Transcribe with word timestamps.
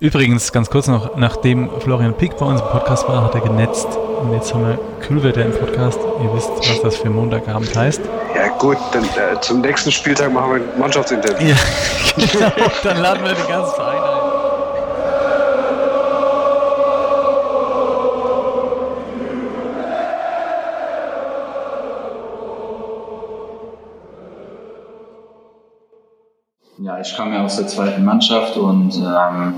Übrigens, 0.00 0.50
ganz 0.50 0.70
kurz 0.70 0.88
noch, 0.88 1.16
nachdem 1.16 1.70
Florian 1.80 2.14
Pick 2.14 2.36
bei 2.36 2.44
uns 2.46 2.60
im 2.60 2.66
Podcast 2.66 3.08
war, 3.08 3.22
hat 3.22 3.34
er 3.36 3.42
genetzt. 3.42 3.86
Und 4.20 4.32
jetzt 4.32 4.52
haben 4.52 4.66
wir 4.66 4.78
Kühlwetter 5.00 5.44
im 5.44 5.52
Podcast. 5.52 5.98
Ihr 6.20 6.34
wisst, 6.34 6.50
was 6.50 6.82
das 6.82 6.96
für 6.96 7.10
Montagabend 7.10 7.76
heißt. 7.76 8.00
Ja 8.34 8.48
gut, 8.58 8.76
dann 8.92 9.04
äh, 9.04 9.40
zum 9.40 9.60
nächsten 9.60 9.92
Spieltag 9.92 10.32
machen 10.32 10.50
wir 10.50 10.56
ein 10.56 10.80
Mannschaftsinterview. 10.80 11.46
Ja, 11.46 11.56
genau. 12.32 12.70
Dann 12.82 12.96
laden 12.98 13.24
wir 13.24 13.34
den 13.34 13.46
ganzen 13.46 13.74
Verein 13.74 14.02
ein. 14.02 14.13
Ich 27.04 27.14
kam 27.16 27.32
ja 27.32 27.44
aus 27.44 27.56
der 27.56 27.66
zweiten 27.66 28.04
Mannschaft 28.04 28.56
und 28.56 28.96
ähm, 28.96 29.54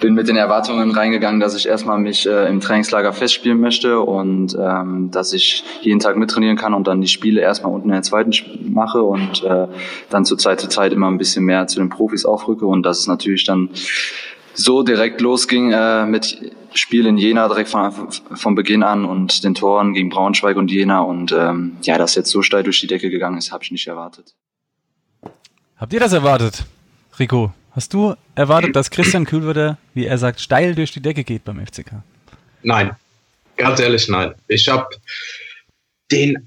bin 0.00 0.14
mit 0.14 0.28
den 0.28 0.36
Erwartungen 0.36 0.90
reingegangen, 0.90 1.40
dass 1.40 1.54
ich 1.54 1.68
erstmal 1.68 1.98
mich 1.98 2.26
äh, 2.26 2.48
im 2.48 2.60
Trainingslager 2.60 3.12
festspielen 3.12 3.60
möchte 3.60 4.00
und 4.00 4.56
ähm, 4.58 5.10
dass 5.10 5.32
ich 5.32 5.62
jeden 5.82 6.00
Tag 6.00 6.16
mittrainieren 6.16 6.56
kann 6.56 6.74
und 6.74 6.88
dann 6.88 7.00
die 7.00 7.08
Spiele 7.08 7.40
erstmal 7.40 7.72
unten 7.72 7.88
in 7.88 7.94
der 7.94 8.02
zweiten 8.02 8.32
mache 8.72 9.02
und 9.02 9.44
äh, 9.44 9.68
dann 10.10 10.24
zu 10.24 10.36
Zeit 10.36 10.60
zu 10.60 10.68
Zeit 10.68 10.92
immer 10.92 11.08
ein 11.08 11.18
bisschen 11.18 11.44
mehr 11.44 11.66
zu 11.66 11.78
den 11.78 11.90
Profis 11.90 12.24
aufrücke 12.24 12.66
und 12.66 12.82
dass 12.84 12.98
es 12.98 13.06
natürlich 13.06 13.44
dann 13.44 13.70
so 14.54 14.82
direkt 14.82 15.20
losging 15.20 15.72
äh, 15.72 16.06
mit 16.06 16.52
Spiel 16.74 17.06
in 17.06 17.18
Jena 17.18 17.46
direkt 17.48 17.68
von, 17.68 17.92
von 18.34 18.54
Beginn 18.54 18.82
an 18.82 19.04
und 19.04 19.44
den 19.44 19.54
Toren 19.54 19.92
gegen 19.92 20.08
Braunschweig 20.08 20.56
und 20.56 20.70
Jena 20.70 21.02
und 21.02 21.32
ähm, 21.32 21.76
ja, 21.82 21.98
dass 21.98 22.14
jetzt 22.14 22.30
so 22.30 22.42
steil 22.42 22.62
durch 22.62 22.80
die 22.80 22.86
Decke 22.86 23.10
gegangen 23.10 23.38
ist, 23.38 23.52
habe 23.52 23.62
ich 23.62 23.70
nicht 23.70 23.86
erwartet. 23.86 24.34
Habt 25.82 25.92
ihr 25.92 25.98
das 25.98 26.12
erwartet, 26.12 26.64
Rico? 27.18 27.52
Hast 27.72 27.92
du 27.92 28.14
erwartet, 28.36 28.76
dass 28.76 28.88
Christian 28.88 29.24
Kühlwürder, 29.24 29.78
wie 29.94 30.06
er 30.06 30.16
sagt, 30.16 30.40
steil 30.40 30.76
durch 30.76 30.92
die 30.92 31.00
Decke 31.00 31.24
geht 31.24 31.42
beim 31.42 31.58
FCK? 31.58 32.04
Nein, 32.62 32.92
ganz 33.56 33.80
ehrlich 33.80 34.06
nein. 34.06 34.32
Ich 34.46 34.68
habe 34.68 34.86
den, 36.12 36.46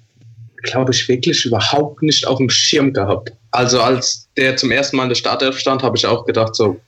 glaube 0.63 0.93
ich, 0.93 1.05
wirklich 1.09 1.43
überhaupt 1.43 2.01
nicht 2.01 2.25
auf 2.25 2.37
dem 2.37 2.49
Schirm 2.49 2.93
gehabt. 2.93 3.33
Also 3.51 3.81
als 3.81 4.29
der 4.37 4.55
zum 4.55 4.71
ersten 4.71 4.95
Mal 4.95 5.03
in 5.03 5.09
der 5.09 5.15
Startelf 5.15 5.59
stand, 5.59 5.83
habe 5.83 5.97
ich 5.97 6.05
auch 6.05 6.25
gedacht 6.25 6.55
so, 6.55 6.79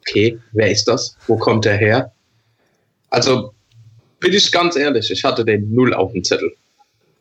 okay, 0.00 0.40
wer 0.50 0.72
ist 0.72 0.88
das? 0.88 1.16
Wo 1.28 1.36
kommt 1.36 1.66
er 1.66 1.76
her? 1.76 2.10
Also 3.10 3.54
bin 4.18 4.32
ich 4.32 4.50
ganz 4.50 4.74
ehrlich, 4.74 5.08
ich 5.08 5.22
hatte 5.22 5.44
den 5.44 5.72
null 5.72 5.94
auf 5.94 6.10
dem 6.10 6.24
Zettel. 6.24 6.52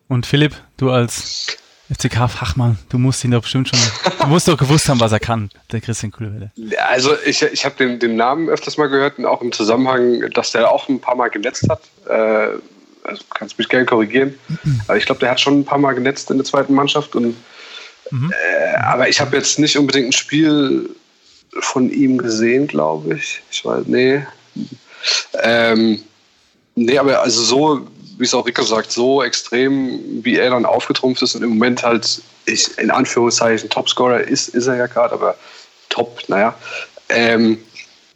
Und 0.07 0.25
Philipp, 0.25 0.55
du 0.77 0.89
als 0.89 1.55
FCK-Fachmann, 1.93 2.77
du 2.89 2.97
musst 2.97 3.23
ihn 3.23 3.31
doch 3.31 3.41
bestimmt 3.41 3.69
schon, 3.69 3.79
du 4.19 4.27
musst 4.27 4.47
doch 4.47 4.57
gewusst 4.57 4.87
haben, 4.87 4.99
was 4.99 5.11
er 5.11 5.19
kann, 5.19 5.49
der 5.71 5.81
Christian 5.81 6.11
Kuhlwelle. 6.11 6.51
Also 6.89 7.11
ich, 7.25 7.41
ich 7.41 7.65
habe 7.65 7.75
den, 7.75 7.99
den 7.99 8.15
Namen 8.15 8.49
öfters 8.49 8.77
mal 8.77 8.87
gehört 8.87 9.17
und 9.17 9.25
auch 9.25 9.41
im 9.41 9.51
Zusammenhang, 9.51 10.29
dass 10.33 10.51
der 10.51 10.71
auch 10.71 10.87
ein 10.87 10.99
paar 10.99 11.15
Mal 11.15 11.29
genetzt 11.29 11.67
hat. 11.69 11.81
Äh, 12.07 12.57
also 13.03 13.23
kannst 13.33 13.57
mich 13.57 13.67
gerne 13.67 13.85
korrigieren. 13.85 14.35
Aber 14.87 14.97
ich 14.97 15.05
glaube, 15.05 15.19
der 15.19 15.31
hat 15.31 15.39
schon 15.39 15.59
ein 15.59 15.65
paar 15.65 15.79
Mal 15.79 15.93
genetzt 15.93 16.29
in 16.31 16.37
der 16.37 16.45
zweiten 16.45 16.73
Mannschaft. 16.73 17.15
Und, 17.15 17.35
mhm. 18.11 18.31
äh, 18.31 18.77
aber 18.77 19.09
ich 19.09 19.19
habe 19.19 19.35
jetzt 19.35 19.59
nicht 19.59 19.77
unbedingt 19.77 20.09
ein 20.09 20.13
Spiel 20.13 20.89
von 21.59 21.89
ihm 21.89 22.17
gesehen, 22.17 22.67
glaube 22.67 23.15
ich. 23.15 23.41
Ich 23.51 23.65
weiß, 23.65 23.85
nee. 23.87 24.21
Ähm, 25.41 26.01
nee, 26.75 26.97
aber 26.97 27.21
also 27.21 27.41
so 27.41 27.87
wie 28.21 28.25
es 28.25 28.33
auch 28.35 28.45
Rico 28.45 28.61
sagt, 28.61 28.91
so 28.91 29.23
extrem, 29.23 30.23
wie 30.23 30.37
er 30.37 30.51
dann 30.51 30.65
aufgetrumpft 30.65 31.23
ist 31.23 31.35
und 31.35 31.41
im 31.41 31.49
Moment 31.49 31.81
halt, 31.81 32.21
ich, 32.45 32.77
in 32.77 32.91
Anführungszeichen, 32.91 33.69
Topscorer 33.69 34.21
ist, 34.21 34.49
ist 34.49 34.67
er 34.67 34.75
ja 34.77 34.85
gerade, 34.85 35.13
aber 35.13 35.35
top, 35.89 36.21
naja. 36.27 36.55
Ähm, 37.09 37.57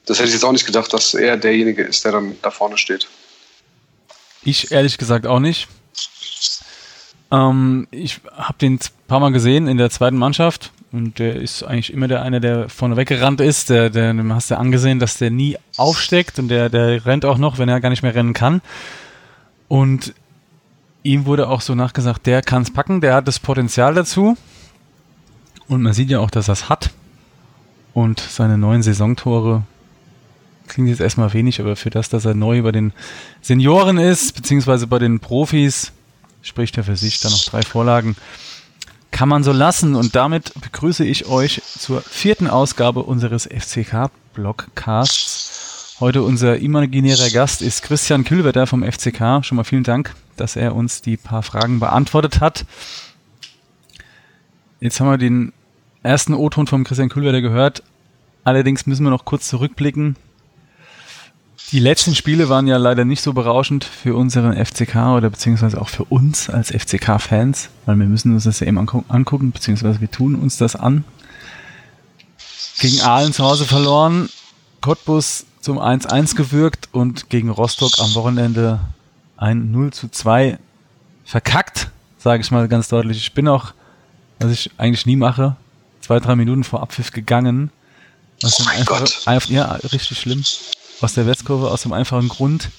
das 0.06 0.20
hätte 0.20 0.28
ich 0.28 0.36
jetzt 0.36 0.46
auch 0.46 0.52
nicht 0.52 0.68
gedacht, 0.68 0.94
dass 0.94 1.16
er 1.16 1.38
derjenige 1.38 1.82
ist, 1.82 2.06
der 2.06 2.12
dann 2.12 2.36
da 2.44 2.52
vorne 2.52 2.78
steht. 2.78 3.08
Ich 4.44 4.72
ehrlich 4.72 5.00
gesagt 5.00 5.26
auch 5.26 5.40
nicht. 5.40 5.68
Ähm, 7.32 7.88
ich 7.90 8.20
habe 8.32 8.60
den 8.60 8.76
ein 8.76 8.80
paar 9.08 9.20
Mal 9.20 9.32
gesehen 9.32 9.68
in 9.68 9.78
der 9.78 9.90
zweiten 9.90 10.18
Mannschaft 10.18 10.72
und 10.92 11.18
der 11.18 11.36
ist 11.36 11.64
eigentlich 11.64 11.92
immer 11.92 12.08
der 12.08 12.22
eine, 12.22 12.40
der 12.40 12.70
vorne 12.70 12.96
weggerannt 12.96 13.42
ist. 13.42 13.72
Der, 13.72 13.90
der, 13.90 14.14
dem 14.14 14.34
hast 14.34 14.52
du 14.52 14.58
angesehen, 14.58 15.00
dass 15.00 15.18
der 15.18 15.32
nie 15.32 15.58
aufsteckt 15.78 16.38
und 16.38 16.50
der, 16.50 16.70
der 16.70 17.08
rennt 17.08 17.26
auch 17.26 17.40
noch, 17.40 17.58
wenn 17.58 17.70
er 17.70 17.82
gar 17.82 17.90
nicht 17.90 18.04
mehr 18.04 18.14
rennen 18.14 18.34
kann. 18.34 18.62
Und 19.68 20.14
ihm 21.04 21.26
wurde 21.26 21.50
auch 21.50 21.62
so 21.62 21.76
nachgesagt, 21.76 22.26
der 22.26 22.42
kann 22.42 22.64
es 22.64 22.72
packen, 22.72 23.02
der 23.02 23.16
hat 23.16 23.28
das 23.28 23.40
Potenzial 23.40 23.94
dazu. 23.94 24.38
Und 25.68 25.82
man 25.82 25.94
sieht 25.94 26.10
ja 26.10 26.20
auch, 26.20 26.32
dass 26.32 26.50
er 26.50 26.54
es 26.54 26.70
hat. 26.70 26.92
Und 27.94 28.20
seine 28.20 28.58
neuen 28.58 28.84
Saisontore 28.84 29.64
klingt 30.68 30.90
jetzt 30.90 31.02
erstmal 31.02 31.34
wenig, 31.34 31.62
aber 31.62 31.76
für 31.76 31.90
das, 31.90 32.10
dass 32.10 32.26
er 32.26 32.34
neu 32.34 32.62
bei 32.62 32.72
den 32.72 32.94
Senioren 33.42 33.98
ist, 33.98 34.36
beziehungsweise 34.36 34.88
bei 34.88 35.00
den 35.00 35.20
Profis, 35.20 35.92
spricht 36.42 36.78
er 36.78 36.84
für 36.84 36.96
sich, 36.96 37.20
da 37.20 37.30
noch 37.30 37.44
drei 37.46 37.62
Vorlagen, 37.62 38.16
kann 39.12 39.30
man 39.30 39.44
so 39.44 39.52
lassen. 39.52 39.96
Und 39.96 40.16
damit 40.16 40.54
begrüße 40.60 41.06
ich 41.06 41.28
euch 41.28 41.62
zur 41.66 42.02
vierten 42.02 42.48
Ausgabe 42.48 43.04
unseres 43.04 43.48
FCK-Blogcasts. 43.48 45.65
Heute 46.02 46.24
unser 46.24 46.60
imaginärer 46.60 47.30
Gast 47.30 47.62
ist 47.62 47.82
Christian 47.82 48.26
Kühlwetter 48.26 48.68
vom 48.68 48.84
FCK. 48.84 49.46
Schon 49.46 49.56
mal 49.56 49.64
vielen 49.64 49.86
Dank, 49.86 50.14
dass 50.36 50.58
er 50.58 50.76
uns 50.76 51.02
die 51.02 51.16
paar 51.16 51.42
Fragen 51.42 51.80
beantwortet 51.80 52.42
hat. 52.42 52.66
Jetzt 54.82 55.00
haben 55.00 55.10
wir 55.10 55.18
den 55.18 55.54
ersten 56.04 56.34
O-Ton 56.34 56.68
vom 56.68 56.84
Christian 56.84 57.08
Kühlwetter 57.08 57.40
gehört. 57.40 57.82
Allerdings 58.44 58.86
müssen 58.86 59.06
wir 59.06 59.10
noch 59.10 59.24
kurz 59.24 59.48
zurückblicken. 59.48 60.18
Die 61.72 61.80
letzten 61.80 62.14
Spiele 62.14 62.50
waren 62.50 62.68
ja 62.68 62.76
leider 62.76 63.06
nicht 63.06 63.22
so 63.22 63.32
berauschend 63.32 63.86
für 63.86 64.18
unseren 64.18 64.54
FCK 64.54 64.96
oder 65.16 65.30
beziehungsweise 65.30 65.80
auch 65.80 65.88
für 65.88 66.04
uns 66.04 66.50
als 66.50 66.72
FCK-Fans, 66.72 67.70
weil 67.86 67.98
wir 67.98 68.06
müssen 68.06 68.34
uns 68.34 68.44
das 68.44 68.60
ja 68.60 68.68
eben 68.68 68.78
angucken, 68.78 69.52
beziehungsweise 69.54 70.02
wir 70.02 70.12
tun 70.12 70.36
uns 70.36 70.58
das 70.58 70.76
an. 70.76 71.06
Gegen 72.80 73.00
Aalen 73.00 73.32
zu 73.32 73.46
Hause 73.46 73.64
verloren, 73.64 74.28
Cottbus 74.82 75.46
zum 75.66 75.80
1-1 75.80 76.36
gewürgt 76.36 76.90
und 76.92 77.32
gegen 77.32 77.50
Rostock 77.50 77.98
am 77.98 78.14
Wochenende 78.14 78.80
ein 79.36 79.72
0 79.72 79.92
zu 79.94 80.10
2 80.10 80.60
verkackt, 81.26 81.90
sage 82.20 82.42
ich 82.42 82.52
mal 82.52 82.68
ganz 82.68 82.88
deutlich. 82.88 83.18
Ich 83.18 83.34
bin 83.34 83.48
auch, 83.48 83.74
was 84.38 84.52
ich 84.52 84.70
eigentlich 84.78 85.08
nie 85.08 85.16
mache, 85.16 85.56
zwei, 86.02 86.20
drei 86.20 86.36
Minuten 86.36 86.64
vor 86.64 86.84
Abpfiff 86.84 87.10
gegangen. 87.10 87.72
Was 88.42 88.60
oh 88.60 88.64
mein 88.66 88.78
einfach, 88.78 89.00
Gott. 89.00 89.22
Einfach, 89.26 89.50
ja, 89.50 89.72
richtig 89.72 90.20
schlimm. 90.20 90.44
Aus 91.02 91.16
der 91.16 91.26
Westkurve, 91.26 91.72
aus 91.72 91.82
dem 91.82 91.94
einfachen 91.94 92.30
Grund, 92.30 92.70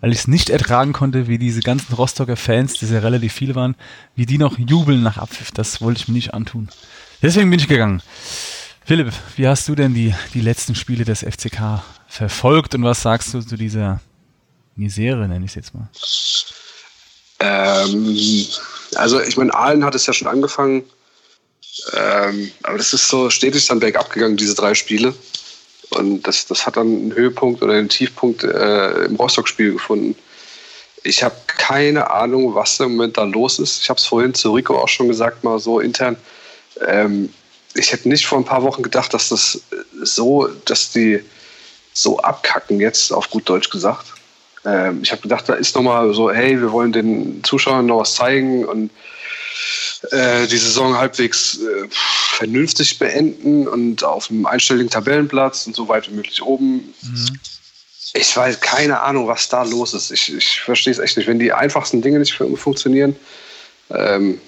weil 0.00 0.10
ich 0.10 0.20
es 0.20 0.28
nicht 0.28 0.48
ertragen 0.48 0.94
konnte, 0.94 1.28
wie 1.28 1.36
diese 1.36 1.60
ganzen 1.60 1.92
Rostocker 1.92 2.36
Fans, 2.36 2.72
die 2.72 2.86
ja 2.86 3.00
relativ 3.00 3.34
viele 3.34 3.54
waren, 3.54 3.76
wie 4.14 4.24
die 4.24 4.38
noch 4.38 4.58
jubeln 4.58 5.02
nach 5.02 5.18
Abpfiff. 5.18 5.50
Das 5.50 5.82
wollte 5.82 6.00
ich 6.00 6.08
mir 6.08 6.14
nicht 6.14 6.32
antun. 6.32 6.70
Deswegen 7.20 7.50
bin 7.50 7.60
ich 7.60 7.68
gegangen. 7.68 8.00
Philipp, 8.82 9.12
wie 9.36 9.46
hast 9.46 9.68
du 9.68 9.74
denn 9.74 9.92
die, 9.92 10.14
die 10.32 10.40
letzten 10.40 10.74
Spiele 10.74 11.04
des 11.04 11.20
FCK 11.20 11.82
verfolgt 12.08 12.74
und 12.74 12.82
was 12.82 13.02
sagst 13.02 13.34
du 13.34 13.40
zu 13.40 13.56
dieser 13.56 14.00
Misere, 14.74 15.28
nenne 15.28 15.44
ich 15.44 15.52
es 15.52 15.54
jetzt 15.54 15.74
mal? 15.74 15.88
Ähm, 17.40 18.46
also 18.94 19.20
ich 19.20 19.36
meine, 19.36 19.54
Aalen 19.54 19.84
hat 19.84 19.94
es 19.94 20.06
ja 20.06 20.12
schon 20.12 20.28
angefangen, 20.28 20.84
ähm, 21.92 22.50
aber 22.62 22.78
das 22.78 22.92
ist 22.92 23.08
so 23.08 23.30
stetig 23.30 23.66
dann 23.66 23.80
bergab 23.80 24.10
gegangen, 24.10 24.36
diese 24.36 24.54
drei 24.54 24.74
Spiele. 24.74 25.14
Und 25.90 26.22
das, 26.26 26.46
das 26.46 26.66
hat 26.66 26.76
dann 26.76 26.86
einen 26.86 27.14
Höhepunkt 27.14 27.62
oder 27.62 27.74
einen 27.74 27.88
Tiefpunkt 27.88 28.44
äh, 28.44 29.04
im 29.04 29.16
Rostock-Spiel 29.16 29.74
gefunden. 29.74 30.16
Ich 31.02 31.22
habe 31.22 31.34
keine 31.46 32.10
Ahnung, 32.10 32.54
was 32.54 32.78
im 32.80 32.92
Moment 32.92 33.16
da 33.16 33.24
los 33.24 33.58
ist. 33.58 33.80
Ich 33.82 33.88
habe 33.88 33.98
es 33.98 34.04
vorhin 34.04 34.34
zu 34.34 34.52
Rico 34.52 34.76
auch 34.76 34.88
schon 34.88 35.08
gesagt, 35.08 35.44
mal 35.44 35.58
so 35.58 35.80
intern. 35.80 36.16
Ähm, 36.86 37.32
ich 37.74 37.92
hätte 37.92 38.08
nicht 38.08 38.26
vor 38.26 38.38
ein 38.38 38.44
paar 38.44 38.62
Wochen 38.62 38.82
gedacht, 38.82 39.14
dass 39.14 39.28
das 39.28 39.62
so, 40.02 40.48
dass 40.64 40.90
die 40.90 41.22
so 42.02 42.18
abkacken 42.20 42.80
jetzt, 42.80 43.12
auf 43.12 43.30
gut 43.30 43.48
Deutsch 43.48 43.70
gesagt. 43.70 44.06
Ähm, 44.64 45.00
ich 45.02 45.10
habe 45.10 45.22
gedacht, 45.22 45.48
da 45.48 45.54
ist 45.54 45.74
nochmal 45.74 46.12
so, 46.14 46.30
hey, 46.30 46.60
wir 46.60 46.72
wollen 46.72 46.92
den 46.92 47.42
Zuschauern 47.44 47.86
noch 47.86 48.00
was 48.00 48.14
zeigen 48.14 48.64
und 48.64 48.90
äh, 50.10 50.46
die 50.46 50.56
Saison 50.56 50.96
halbwegs 50.96 51.58
äh, 51.58 51.88
vernünftig 51.90 52.98
beenden 52.98 53.66
und 53.66 54.04
auf 54.04 54.30
einem 54.30 54.46
einstelligen 54.46 54.90
Tabellenplatz 54.90 55.66
und 55.66 55.74
so 55.74 55.88
weit 55.88 56.08
wie 56.08 56.14
möglich 56.14 56.42
oben. 56.42 56.94
Mhm. 57.02 57.40
Ich 58.14 58.36
weiß 58.36 58.60
keine 58.60 59.00
Ahnung, 59.00 59.26
was 59.26 59.48
da 59.48 59.64
los 59.64 59.92
ist. 59.92 60.10
Ich, 60.10 60.34
ich 60.34 60.60
verstehe 60.60 60.92
es 60.92 60.98
echt 60.98 61.16
nicht. 61.16 61.26
Wenn 61.26 61.38
die 61.38 61.52
einfachsten 61.52 62.00
Dinge 62.00 62.18
nicht 62.20 62.34
funktionieren, 62.34 63.16
ähm, 63.90 64.40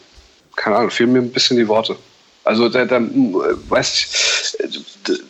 keine 0.56 0.76
Ahnung, 0.76 0.90
fehlen 0.90 1.12
mir 1.12 1.18
ein 1.18 1.32
bisschen 1.32 1.56
die 1.56 1.68
Worte. 1.68 1.96
Also 2.44 2.68
da, 2.68 2.84
da 2.84 3.00
weiß 3.00 3.94
ich, 3.94 4.80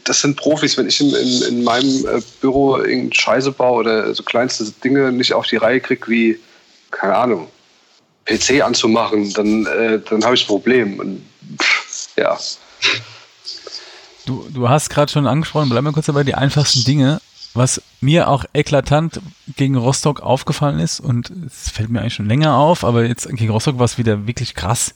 das 0.04 0.20
sind 0.20 0.36
Profis, 0.36 0.76
wenn 0.76 0.86
ich 0.86 1.00
in, 1.00 1.14
in, 1.14 1.42
in 1.42 1.64
meinem 1.64 2.06
äh, 2.06 2.20
Büro 2.40 2.76
irgendeine 2.76 3.14
Scheiße 3.14 3.52
baue 3.52 3.80
oder 3.80 4.14
so 4.14 4.22
kleinste 4.22 4.64
Dinge 4.84 5.10
nicht 5.12 5.32
auf 5.32 5.46
die 5.46 5.56
Reihe 5.56 5.80
kriege, 5.80 6.06
wie, 6.08 6.38
keine 6.90 7.16
Ahnung, 7.16 7.48
PC 8.26 8.62
anzumachen, 8.62 9.32
dann, 9.32 9.66
äh, 9.66 10.00
dann 10.08 10.24
habe 10.24 10.34
ich 10.34 10.44
ein 10.44 10.46
Problem. 10.46 10.98
Und, 10.98 11.22
pff, 11.60 12.08
ja. 12.16 12.38
Du, 14.26 14.46
du 14.52 14.68
hast 14.68 14.90
gerade 14.90 15.10
schon 15.10 15.26
angesprochen, 15.26 15.68
bleib 15.68 15.82
mal 15.82 15.92
kurz 15.92 16.06
dabei, 16.06 16.24
die 16.24 16.34
einfachsten 16.34 16.84
Dinge. 16.84 17.20
Was 17.52 17.82
mir 18.00 18.28
auch 18.28 18.44
eklatant 18.52 19.20
gegen 19.56 19.74
Rostock 19.74 20.20
aufgefallen 20.20 20.78
ist, 20.78 21.00
und 21.00 21.30
es 21.30 21.68
fällt 21.70 21.90
mir 21.90 22.00
eigentlich 22.00 22.14
schon 22.14 22.28
länger 22.28 22.54
auf, 22.54 22.84
aber 22.84 23.04
jetzt 23.04 23.28
gegen 23.28 23.50
Rostock 23.50 23.76
war 23.78 23.86
es 23.86 23.98
wieder 23.98 24.28
wirklich 24.28 24.54
krass. 24.54 24.94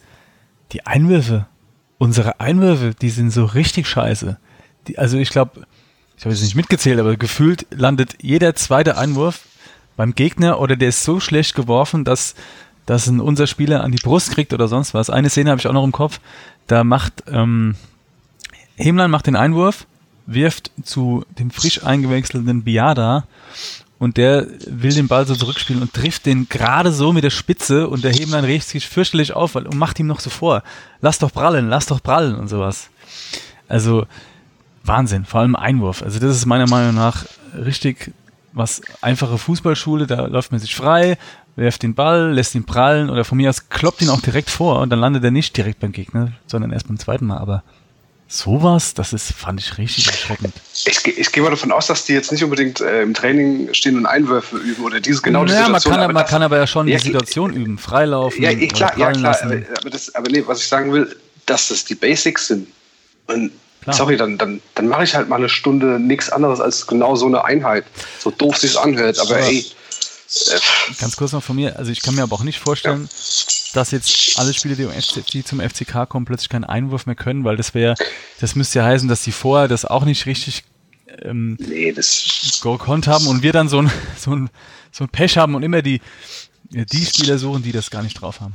Die 0.70 0.86
Einwürfe, 0.86 1.48
unsere 2.04 2.38
Einwürfe, 2.38 2.94
die 3.00 3.08
sind 3.08 3.30
so 3.30 3.46
richtig 3.46 3.88
scheiße. 3.88 4.36
Die, 4.86 4.98
also 4.98 5.16
ich 5.16 5.30
glaube, 5.30 5.66
ich 6.18 6.24
habe 6.24 6.34
jetzt 6.34 6.44
nicht 6.44 6.54
mitgezählt, 6.54 7.00
aber 7.00 7.16
gefühlt 7.16 7.66
landet 7.70 8.18
jeder 8.20 8.54
zweite 8.54 8.98
Einwurf 8.98 9.40
beim 9.96 10.14
Gegner 10.14 10.60
oder 10.60 10.76
der 10.76 10.90
ist 10.90 11.02
so 11.02 11.18
schlecht 11.18 11.54
geworfen, 11.54 12.04
dass, 12.04 12.34
dass 12.84 13.06
ein 13.06 13.20
unser 13.20 13.46
Spieler 13.46 13.82
an 13.82 13.90
die 13.90 14.02
Brust 14.02 14.32
kriegt 14.32 14.52
oder 14.52 14.68
sonst 14.68 14.92
was. 14.92 15.08
Eine 15.08 15.30
Szene 15.30 15.50
habe 15.50 15.60
ich 15.60 15.66
auch 15.66 15.72
noch 15.72 15.84
im 15.84 15.92
Kopf. 15.92 16.20
Da 16.66 16.84
macht 16.84 17.24
ähm, 17.26 17.74
Hemlein 18.76 19.10
macht 19.10 19.26
den 19.26 19.36
Einwurf, 19.36 19.86
wirft 20.26 20.72
zu 20.82 21.24
dem 21.38 21.50
frisch 21.50 21.84
eingewechselten 21.84 22.64
Biada 22.64 23.26
und 23.98 24.16
der 24.16 24.46
will 24.66 24.92
den 24.92 25.08
Ball 25.08 25.26
so 25.26 25.34
zurückspielen 25.34 25.82
und 25.82 25.94
trifft 25.94 26.26
den 26.26 26.48
gerade 26.48 26.92
so 26.92 27.12
mit 27.12 27.24
der 27.24 27.30
Spitze 27.30 27.88
und 27.88 28.04
der 28.04 28.12
Hemlein 28.12 28.44
regt 28.44 28.66
sich 28.66 28.88
fürchterlich 28.88 29.34
auf 29.34 29.54
und 29.54 29.74
macht 29.74 29.98
ihm 30.00 30.06
noch 30.06 30.20
so 30.20 30.30
vor, 30.30 30.62
lass 31.00 31.18
doch 31.18 31.32
prallen, 31.32 31.68
lass 31.68 31.86
doch 31.86 32.02
prallen 32.02 32.34
und 32.34 32.48
sowas. 32.48 32.90
Also 33.68 34.06
Wahnsinn, 34.82 35.24
vor 35.24 35.40
allem 35.40 35.56
Einwurf. 35.56 36.02
Also 36.02 36.18
das 36.18 36.36
ist 36.36 36.46
meiner 36.46 36.68
Meinung 36.68 36.94
nach 36.94 37.24
richtig 37.54 38.12
was 38.52 38.82
einfache 39.00 39.36
Fußballschule, 39.36 40.06
da 40.06 40.26
läuft 40.26 40.52
man 40.52 40.60
sich 40.60 40.76
frei, 40.76 41.18
werft 41.56 41.82
den 41.82 41.94
Ball, 41.94 42.32
lässt 42.32 42.54
ihn 42.54 42.64
prallen 42.64 43.10
oder 43.10 43.24
von 43.24 43.36
mir 43.36 43.50
aus 43.50 43.68
kloppt 43.68 44.02
ihn 44.02 44.10
auch 44.10 44.20
direkt 44.20 44.48
vor 44.48 44.80
und 44.80 44.90
dann 44.90 45.00
landet 45.00 45.24
er 45.24 45.30
nicht 45.30 45.56
direkt 45.56 45.80
beim 45.80 45.92
Gegner, 45.92 46.32
sondern 46.46 46.72
erst 46.72 46.86
beim 46.86 46.98
zweiten 46.98 47.26
Mal. 47.26 47.38
Aber 47.38 47.64
sowas, 48.34 48.94
das 48.94 49.12
ist, 49.12 49.32
fand 49.32 49.60
ich 49.60 49.78
richtig 49.78 50.08
erschreckend. 50.08 50.54
Ich, 50.84 51.06
ich 51.06 51.32
gehe 51.32 51.42
mal 51.42 51.50
davon 51.50 51.72
aus, 51.72 51.86
dass 51.86 52.04
die 52.04 52.12
jetzt 52.12 52.32
nicht 52.32 52.42
unbedingt 52.44 52.80
äh, 52.80 53.02
im 53.02 53.14
Training 53.14 53.72
stehen 53.72 53.96
und 53.96 54.06
Einwürfe 54.06 54.56
üben 54.56 54.84
oder 54.84 55.00
diese 55.00 55.22
genau 55.22 55.44
naja, 55.44 55.66
Situation. 55.66 55.92
Man 55.92 55.98
kann, 55.98 56.04
aber, 56.04 56.12
man 56.12 56.26
kann 56.26 56.42
aber 56.42 56.56
ja 56.58 56.66
schon 56.66 56.88
ja, 56.88 56.98
die 56.98 57.04
Situation 57.04 57.52
ja, 57.52 57.60
üben, 57.60 57.78
freilaufen. 57.78 58.42
Ja, 58.42 58.50
ja 58.50 58.66
klar, 58.66 58.98
ja, 58.98 59.12
klar. 59.12 59.38
Aber, 59.42 59.54
aber, 59.54 59.90
das, 59.90 60.14
aber 60.14 60.30
nee, 60.30 60.42
was 60.46 60.60
ich 60.60 60.66
sagen 60.66 60.92
will, 60.92 61.16
dass 61.46 61.68
das 61.68 61.84
die 61.84 61.94
Basics 61.94 62.48
sind. 62.48 62.68
Und 63.26 63.52
Klar. 63.84 63.96
Sorry, 63.96 64.16
dann, 64.16 64.38
dann, 64.38 64.62
dann 64.74 64.88
mache 64.88 65.04
ich 65.04 65.14
halt 65.14 65.28
mal 65.28 65.36
eine 65.36 65.50
Stunde 65.50 66.00
nichts 66.00 66.30
anderes 66.30 66.58
als 66.58 66.86
genau 66.86 67.16
so 67.16 67.26
eine 67.26 67.44
Einheit. 67.44 67.84
So 68.18 68.30
doof 68.30 68.56
sich's 68.56 68.76
anhört, 68.76 69.18
aber 69.18 69.38
ey. 69.40 69.58
Äh, 69.58 70.58
Ganz 70.98 71.16
kurz 71.16 71.32
noch 71.32 71.42
von 71.42 71.54
mir, 71.54 71.78
also 71.78 71.92
ich 71.92 72.00
kann 72.00 72.14
mir 72.14 72.22
aber 72.22 72.34
auch 72.34 72.44
nicht 72.44 72.58
vorstellen, 72.58 73.02
ja. 73.02 73.08
Dass 73.74 73.90
jetzt 73.90 74.38
alle 74.38 74.54
Spieler, 74.54 74.74
die, 74.76 74.86
FC, 74.86 75.26
die, 75.26 75.44
zum 75.44 75.60
FCK 75.60 76.08
kommen, 76.08 76.24
plötzlich 76.24 76.48
keinen 76.48 76.64
Einwurf 76.64 77.06
mehr 77.06 77.14
können, 77.14 77.44
weil 77.44 77.56
das 77.56 77.74
wäre, 77.74 77.94
das 78.40 78.54
müsste 78.54 78.78
ja 78.80 78.84
heißen, 78.84 79.08
dass 79.08 79.22
die 79.22 79.32
vorher 79.32 79.68
das 79.68 79.84
auch 79.84 80.04
nicht 80.04 80.26
richtig 80.26 80.64
ähm, 81.22 81.56
nee, 81.60 81.92
das 81.92 82.60
gekonnt 82.62 83.06
haben 83.06 83.26
und 83.26 83.42
wir 83.42 83.52
dann 83.52 83.68
so 83.68 83.80
ein, 83.80 83.90
so 84.18 84.34
ein, 84.34 84.50
so 84.90 85.04
ein 85.04 85.08
Pech 85.08 85.36
haben 85.36 85.54
und 85.54 85.62
immer 85.62 85.82
die, 85.82 86.00
die 86.70 87.04
Spieler 87.04 87.38
suchen, 87.38 87.62
die 87.62 87.72
das 87.72 87.90
gar 87.90 88.02
nicht 88.02 88.20
drauf 88.20 88.40
haben. 88.40 88.52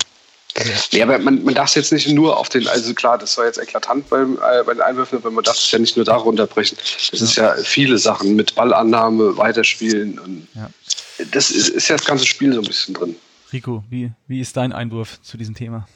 Nee, 0.91 1.01
aber 1.03 1.19
man, 1.19 1.43
man 1.43 1.53
darf 1.53 1.69
es 1.69 1.75
jetzt 1.75 1.93
nicht 1.93 2.09
nur 2.09 2.37
auf 2.37 2.49
den, 2.49 2.67
also 2.67 2.93
klar, 2.93 3.17
das 3.17 3.37
war 3.37 3.45
jetzt 3.45 3.59
eklatant 3.59 4.09
beim, 4.09 4.37
äh, 4.37 4.63
bei 4.63 4.73
den 4.73 4.81
Einwürfen, 4.81 5.19
aber 5.19 5.31
man 5.31 5.43
darf 5.43 5.57
es 5.57 5.71
ja 5.71 5.79
nicht 5.79 5.95
nur 5.95 6.05
da 6.05 6.15
runterbrechen. 6.15 6.77
Es 7.13 7.21
ist 7.21 7.35
ja 7.35 7.55
viele 7.63 7.97
Sachen 7.97 8.35
mit 8.35 8.55
Ballannahme, 8.55 9.37
Weiterspielen 9.37 10.19
und 10.19 10.47
ja. 10.55 10.69
das 11.31 11.51
ist, 11.51 11.69
ist 11.69 11.87
ja 11.87 11.97
das 11.97 12.05
ganze 12.05 12.25
Spiel 12.25 12.51
so 12.51 12.59
ein 12.59 12.65
bisschen 12.65 12.95
drin. 12.95 13.15
Rico, 13.51 13.83
wie, 13.89 14.11
wie 14.27 14.39
ist 14.39 14.55
dein 14.57 14.71
Einwurf 14.71 15.21
zu 15.21 15.37
diesem 15.37 15.55
Thema? 15.55 15.87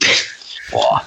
Boah. 0.70 1.04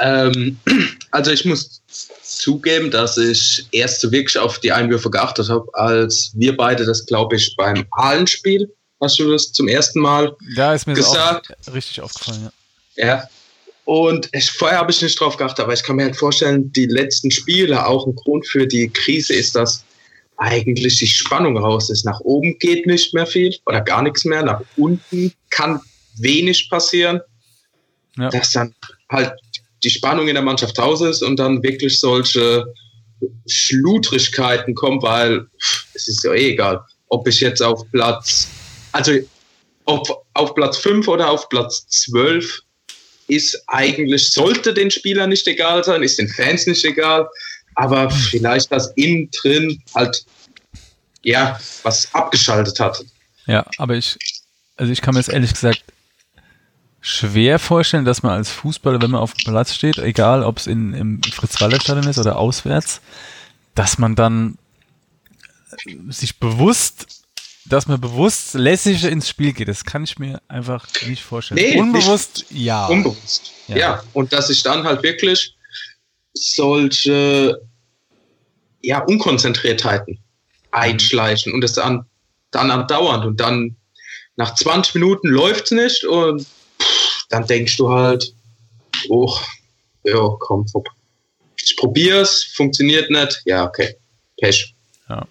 ähm, 0.00 0.58
also 1.10 1.30
ich 1.30 1.44
muss 1.44 1.82
zugeben, 2.22 2.90
dass 2.90 3.18
ich 3.18 3.66
erst 3.72 4.00
so 4.00 4.10
wirklich 4.10 4.38
auf 4.38 4.58
die 4.58 4.72
Einwürfe 4.72 5.10
geachtet 5.10 5.48
habe, 5.48 5.66
als 5.74 6.32
wir 6.34 6.56
beide 6.56 6.84
das, 6.84 7.04
glaube 7.06 7.36
ich, 7.36 7.54
beim 7.56 7.84
Ahlenspiel 7.90 8.68
Hast 9.02 9.18
du 9.18 9.32
das 9.32 9.50
zum 9.50 9.66
ersten 9.66 9.98
Mal 9.98 10.36
ja, 10.54 10.72
ist 10.72 10.86
mir 10.86 10.94
gesagt? 10.94 11.52
Auch 11.66 11.74
richtig 11.74 12.00
aufgefallen, 12.00 12.50
ja. 12.94 13.04
Ja. 13.04 13.28
Und 13.84 14.28
ich, 14.30 14.48
vorher 14.52 14.78
habe 14.78 14.92
ich 14.92 15.02
nicht 15.02 15.18
drauf 15.18 15.36
geachtet, 15.36 15.58
aber 15.58 15.72
ich 15.72 15.82
kann 15.82 15.96
mir 15.96 16.04
halt 16.04 16.16
vorstellen, 16.16 16.72
die 16.72 16.86
letzten 16.86 17.32
Spiele, 17.32 17.84
auch 17.84 18.06
ein 18.06 18.14
Grund 18.14 18.46
für 18.46 18.64
die 18.64 18.88
Krise 18.88 19.34
ist, 19.34 19.56
dass 19.56 19.82
eigentlich 20.36 20.98
die 20.98 21.06
Spannung 21.06 21.56
raus 21.56 21.90
ist. 21.90 22.04
Nach 22.04 22.20
oben 22.20 22.58
geht 22.58 22.86
nicht 22.86 23.14
mehr 23.14 23.26
viel 23.26 23.54
oder 23.66 23.80
gar 23.80 24.02
nichts 24.02 24.24
mehr. 24.24 24.42
Nach 24.42 24.62
unten 24.76 25.32
kann 25.50 25.80
wenig 26.18 26.68
passieren. 26.68 27.20
Ja. 28.16 28.28
Dass 28.28 28.52
dann 28.52 28.74
halt 29.10 29.32
die 29.82 29.90
Spannung 29.90 30.28
in 30.28 30.34
der 30.34 30.42
Mannschaft 30.42 30.78
raus 30.78 31.00
ist 31.00 31.22
und 31.22 31.38
dann 31.38 31.62
wirklich 31.62 31.98
solche 31.98 32.64
Schludrigkeiten 33.46 34.74
kommen, 34.74 35.00
weil 35.02 35.46
es 35.94 36.08
ist 36.08 36.24
ja 36.24 36.32
eh 36.32 36.52
egal, 36.52 36.80
ob 37.08 37.26
ich 37.26 37.40
jetzt 37.40 37.62
auf 37.62 37.82
Platz 37.90 38.48
also 38.92 39.12
auf, 39.86 40.08
auf 40.34 40.54
Platz 40.54 40.76
5 40.78 41.08
oder 41.08 41.30
auf 41.30 41.48
Platz 41.48 41.86
12 41.88 42.60
ist 43.28 43.62
eigentlich, 43.66 44.30
sollte 44.30 44.74
den 44.74 44.90
Spielern 44.90 45.30
nicht 45.30 45.46
egal 45.46 45.82
sein, 45.82 46.02
ist 46.02 46.18
den 46.18 46.28
Fans 46.28 46.66
nicht 46.66 46.84
egal, 46.84 47.26
aber 47.74 48.10
vielleicht 48.10 48.72
das 48.72 48.92
innen 48.96 49.30
drin 49.30 49.82
halt, 49.94 50.24
ja, 51.22 51.58
was 51.82 52.12
abgeschaltet 52.14 52.78
hat. 52.80 53.04
Ja, 53.46 53.66
aber 53.78 53.96
ich, 53.96 54.18
also 54.76 54.92
ich 54.92 55.00
kann 55.00 55.14
mir 55.14 55.20
jetzt 55.20 55.30
ehrlich 55.30 55.52
gesagt 55.52 55.84
schwer 57.00 57.58
vorstellen, 57.58 58.04
dass 58.04 58.22
man 58.22 58.32
als 58.32 58.50
Fußballer, 58.50 59.02
wenn 59.02 59.10
man 59.10 59.20
auf 59.20 59.34
dem 59.34 59.50
Platz 59.50 59.74
steht, 59.74 59.98
egal 59.98 60.44
ob 60.44 60.58
es 60.58 60.66
in, 60.66 60.94
im 60.94 61.22
Fritz-Walter-Stadion 61.22 62.08
ist 62.08 62.18
oder 62.18 62.36
auswärts, 62.38 63.00
dass 63.74 63.98
man 63.98 64.14
dann 64.14 64.58
sich 66.08 66.38
bewusst 66.38 67.22
dass 67.64 67.86
man 67.86 68.00
bewusst 68.00 68.54
lässig 68.54 69.04
ins 69.04 69.28
Spiel 69.28 69.52
geht. 69.52 69.68
Das 69.68 69.84
kann 69.84 70.04
ich 70.04 70.18
mir 70.18 70.40
einfach 70.48 70.86
nicht 71.06 71.22
vorstellen. 71.22 71.60
Nee, 71.60 71.78
unbewusst, 71.78 72.46
nicht, 72.50 72.62
ja. 72.62 72.86
Unbewusst. 72.86 73.52
Ja. 73.68 73.76
ja. 73.76 74.02
Und 74.12 74.32
dass 74.32 74.48
sich 74.48 74.62
dann 74.62 74.84
halt 74.84 75.02
wirklich 75.02 75.54
solche 76.34 77.60
ja, 78.82 79.00
Unkonzentriertheiten 79.00 80.18
einschleichen 80.70 81.52
und 81.52 81.62
es 81.62 81.74
dann, 81.74 82.06
dann 82.50 82.70
andauernd 82.70 83.24
und 83.24 83.40
dann 83.40 83.76
nach 84.36 84.54
20 84.54 84.94
Minuten 84.94 85.28
läuft 85.28 85.66
es 85.66 85.70
nicht 85.72 86.04
und 86.04 86.46
dann 87.28 87.46
denkst 87.46 87.76
du 87.76 87.90
halt, 87.90 88.34
oh, 89.08 89.34
ja, 90.04 90.28
komm, 90.40 90.66
ich 91.56 91.76
probier's, 91.76 92.44
funktioniert 92.54 93.10
nicht, 93.10 93.42
ja, 93.44 93.64
okay, 93.64 93.96
Pech. 94.38 94.74
Ja. 95.08 95.26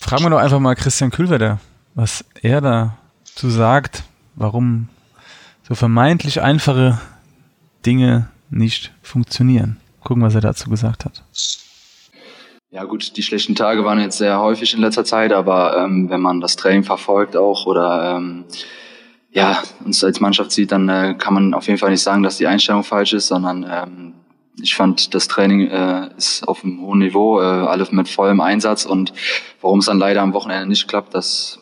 Fragen 0.00 0.24
wir 0.24 0.30
doch 0.30 0.38
einfach 0.38 0.60
mal 0.60 0.74
Christian 0.74 1.10
Kühlwetter, 1.10 1.60
was 1.94 2.24
er 2.40 2.60
dazu 2.60 3.50
sagt, 3.50 4.04
warum 4.36 4.88
so 5.68 5.74
vermeintlich 5.74 6.40
einfache 6.40 6.98
Dinge 7.88 8.28
nicht 8.50 8.92
funktionieren. 9.00 9.78
Gucken, 10.04 10.22
was 10.22 10.34
er 10.34 10.42
dazu 10.42 10.68
gesagt 10.68 11.06
hat. 11.06 11.22
Ja 12.70 12.84
gut, 12.84 13.16
die 13.16 13.22
schlechten 13.22 13.54
Tage 13.54 13.82
waren 13.82 13.98
jetzt 13.98 14.18
sehr 14.18 14.38
häufig 14.40 14.74
in 14.74 14.80
letzter 14.80 15.06
Zeit, 15.06 15.32
aber 15.32 15.74
ähm, 15.78 16.10
wenn 16.10 16.20
man 16.20 16.42
das 16.42 16.56
Training 16.56 16.84
verfolgt 16.84 17.34
auch 17.34 17.64
oder 17.64 18.16
ähm, 18.16 18.44
ja 19.30 19.62
uns 19.86 20.04
als 20.04 20.20
Mannschaft 20.20 20.52
sieht, 20.52 20.70
dann 20.70 20.86
äh, 20.90 21.14
kann 21.16 21.32
man 21.32 21.54
auf 21.54 21.66
jeden 21.66 21.78
Fall 21.78 21.90
nicht 21.90 22.02
sagen, 22.02 22.22
dass 22.22 22.36
die 22.36 22.46
Einstellung 22.46 22.84
falsch 22.84 23.14
ist, 23.14 23.28
sondern 23.28 23.66
ähm, 23.66 24.12
ich 24.60 24.74
fand, 24.74 25.14
das 25.14 25.26
Training 25.26 25.68
äh, 25.68 26.10
ist 26.18 26.46
auf 26.46 26.64
einem 26.64 26.82
hohen 26.82 26.98
Niveau, 26.98 27.40
äh, 27.40 27.44
alles 27.44 27.90
mit 27.90 28.06
vollem 28.06 28.42
Einsatz 28.42 28.84
und 28.84 29.14
warum 29.62 29.78
es 29.78 29.86
dann 29.86 29.98
leider 29.98 30.20
am 30.20 30.34
Wochenende 30.34 30.68
nicht 30.68 30.88
klappt, 30.88 31.14
das 31.14 31.58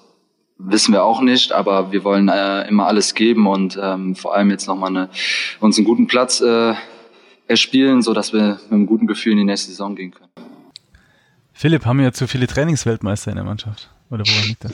wissen 0.58 0.92
wir 0.92 1.04
auch 1.04 1.20
nicht, 1.20 1.52
aber 1.52 1.92
wir 1.92 2.04
wollen 2.04 2.28
äh, 2.28 2.66
immer 2.68 2.86
alles 2.86 3.14
geben 3.14 3.46
und 3.46 3.78
ähm, 3.80 4.16
vor 4.16 4.34
allem 4.34 4.50
jetzt 4.50 4.66
nochmal 4.66 4.90
eine, 4.90 5.08
uns 5.60 5.76
einen 5.76 5.86
guten 5.86 6.06
Platz 6.06 6.40
äh, 6.40 6.74
erspielen, 7.46 8.02
so 8.02 8.14
dass 8.14 8.32
wir 8.32 8.58
mit 8.64 8.72
einem 8.72 8.86
guten 8.86 9.06
Gefühl 9.06 9.32
in 9.32 9.38
die 9.38 9.44
nächste 9.44 9.70
Saison 9.70 9.94
gehen 9.94 10.12
können. 10.12 10.30
Philipp, 11.52 11.86
haben 11.86 11.98
wir 11.98 12.06
ja 12.06 12.12
zu 12.12 12.26
viele 12.26 12.46
Trainingsweltmeister 12.46 13.30
in 13.30 13.36
der 13.36 13.44
Mannschaft? 13.44 13.88
Oder 14.10 14.24
woran 14.26 14.44
liegt 14.44 14.64
das? 14.64 14.72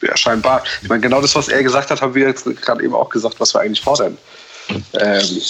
Ja, 0.00 0.16
scheinbar. 0.16 0.62
Ich 0.80 0.88
meine, 0.88 1.00
genau 1.00 1.20
das, 1.20 1.34
was 1.34 1.48
er 1.48 1.62
gesagt 1.62 1.90
hat, 1.90 2.00
haben 2.00 2.14
wir 2.14 2.28
jetzt 2.28 2.44
gerade 2.62 2.82
eben 2.82 2.94
auch 2.94 3.10
gesagt, 3.10 3.38
was 3.40 3.54
wir 3.54 3.60
eigentlich 3.60 3.80
fordern. 3.80 4.16
Ähm, 4.94 5.40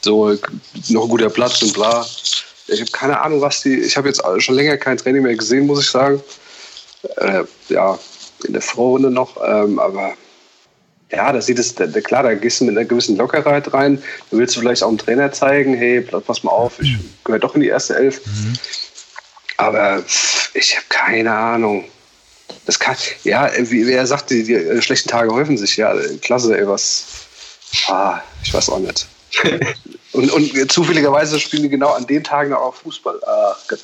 so 0.00 0.32
noch 0.88 1.02
ein 1.02 1.08
guter 1.08 1.28
Platz 1.28 1.60
und 1.62 1.74
bla. 1.74 2.06
Ich 2.68 2.80
habe 2.80 2.90
keine 2.92 3.20
Ahnung, 3.20 3.40
was 3.40 3.62
die. 3.62 3.74
Ich 3.80 3.96
habe 3.96 4.08
jetzt 4.08 4.22
schon 4.38 4.54
länger 4.54 4.76
kein 4.76 4.96
Training 4.96 5.22
mehr 5.22 5.36
gesehen, 5.36 5.66
muss 5.66 5.80
ich 5.80 5.90
sagen. 5.90 6.22
Äh, 7.16 7.44
ja, 7.68 7.98
in 8.44 8.52
der 8.52 8.62
Vorrunde 8.62 9.10
noch, 9.10 9.36
ähm, 9.46 9.78
aber 9.78 10.14
ja, 11.10 11.32
da 11.32 11.40
sieht 11.40 11.58
es, 11.58 11.74
da, 11.74 11.86
klar, 11.86 12.22
da 12.22 12.34
gehst 12.34 12.60
du 12.60 12.64
mit 12.64 12.76
einer 12.76 12.86
gewissen 12.86 13.16
Lockerheit 13.16 13.72
rein. 13.72 14.02
Da 14.30 14.38
willst 14.38 14.56
du 14.56 14.60
vielleicht 14.60 14.82
auch 14.82 14.88
dem 14.88 14.98
Trainer 14.98 15.30
zeigen, 15.32 15.74
hey, 15.74 16.00
pass 16.00 16.42
mal 16.42 16.50
auf, 16.50 16.80
ich 16.80 16.96
gehöre 17.24 17.38
doch 17.38 17.54
in 17.54 17.60
die 17.60 17.68
erste 17.68 17.94
Elf. 17.94 18.20
Mhm. 18.26 18.54
Aber 19.56 20.02
ich 20.54 20.76
habe 20.76 20.86
keine 20.88 21.32
Ahnung. 21.32 21.84
Das 22.66 22.78
kann, 22.78 22.96
ja, 23.22 23.50
wie, 23.58 23.86
wie 23.86 23.92
er 23.92 24.06
sagt, 24.06 24.30
die, 24.30 24.42
die, 24.42 24.54
äh, 24.54 24.82
schlechten 24.82 25.08
Tage 25.08 25.30
häufen 25.32 25.56
sich, 25.56 25.76
ja, 25.76 25.94
klasse, 26.22 26.58
ey, 26.58 26.66
was. 26.66 27.04
Ah, 27.88 28.20
ich 28.42 28.52
weiß 28.52 28.70
auch 28.70 28.78
nicht. 28.78 29.06
Und, 30.12 30.30
und 30.30 30.70
zufälligerweise 30.70 31.40
spielen 31.40 31.64
die 31.64 31.68
genau 31.68 31.90
an 31.90 32.06
den 32.06 32.22
Tagen 32.22 32.52
auch 32.52 32.72
Fußball. 32.76 33.20
Ah, 33.26 33.56
Gott. 33.66 33.80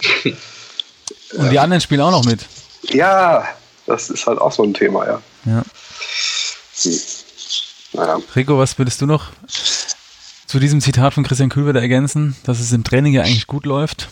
Und 1.32 1.50
die 1.50 1.58
anderen 1.58 1.80
spielen 1.80 2.00
auch 2.02 2.12
noch 2.12 2.24
mit. 2.24 2.46
Ja, 2.82 3.48
das 3.90 4.08
ist 4.08 4.26
halt 4.26 4.38
auch 4.38 4.52
so 4.52 4.62
ein 4.62 4.72
Thema, 4.72 5.04
ja. 5.06 5.22
Ja. 5.44 5.62
Hm. 6.82 7.00
Naja. 7.92 8.20
Rico, 8.36 8.56
was 8.58 8.78
würdest 8.78 9.00
du 9.00 9.06
noch 9.06 9.32
zu 10.46 10.60
diesem 10.60 10.80
Zitat 10.80 11.14
von 11.14 11.24
Christian 11.24 11.48
Kühlwetter 11.48 11.80
ergänzen, 11.80 12.36
dass 12.44 12.60
es 12.60 12.72
im 12.72 12.84
Training 12.84 13.12
ja 13.12 13.22
eigentlich 13.22 13.48
gut 13.48 13.66
läuft 13.66 14.08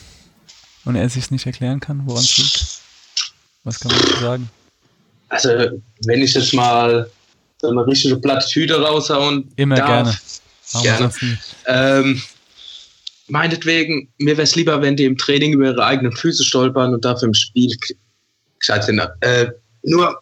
und 0.85 0.97
er 0.97 1.05
es 1.05 1.15
sich 1.15 1.31
nicht 1.31 1.47
erklären 1.47 1.79
kann, 1.79 2.03
woran 2.07 2.25
es 2.25 2.37
liegt? 2.39 2.81
Was 3.65 3.79
kann 3.79 3.93
man 3.93 4.01
dazu 4.01 4.21
sagen? 4.21 4.51
Also, 5.29 5.49
wenn 6.05 6.23
ich 6.23 6.35
jetzt 6.35 6.55
mal 6.55 7.09
so 7.61 7.69
eine 7.69 7.87
richtige 7.87 8.17
Plattitüde 8.17 8.81
raushauen 8.81 9.51
Immer 9.57 9.77
darf, 9.77 10.21
gerne. 10.83 11.11
Gerne. 11.13 11.39
Ähm, 11.67 12.23
meinetwegen, 13.29 14.13
mir 14.19 14.37
wäre 14.37 14.43
es 14.43 14.57
lieber, 14.57 14.81
wenn 14.83 14.97
die 14.97 15.05
im 15.05 15.17
Training 15.17 15.53
über 15.53 15.67
ihre 15.67 15.85
eigenen 15.85 16.13
Füße 16.13 16.45
stolpern 16.45 16.95
und 16.95 17.05
dafür 17.05 17.29
im 17.29 17.35
Spiel 17.35 17.77
gescheit. 18.59 18.89
Äh, 19.21 19.51
nur, 19.83 20.21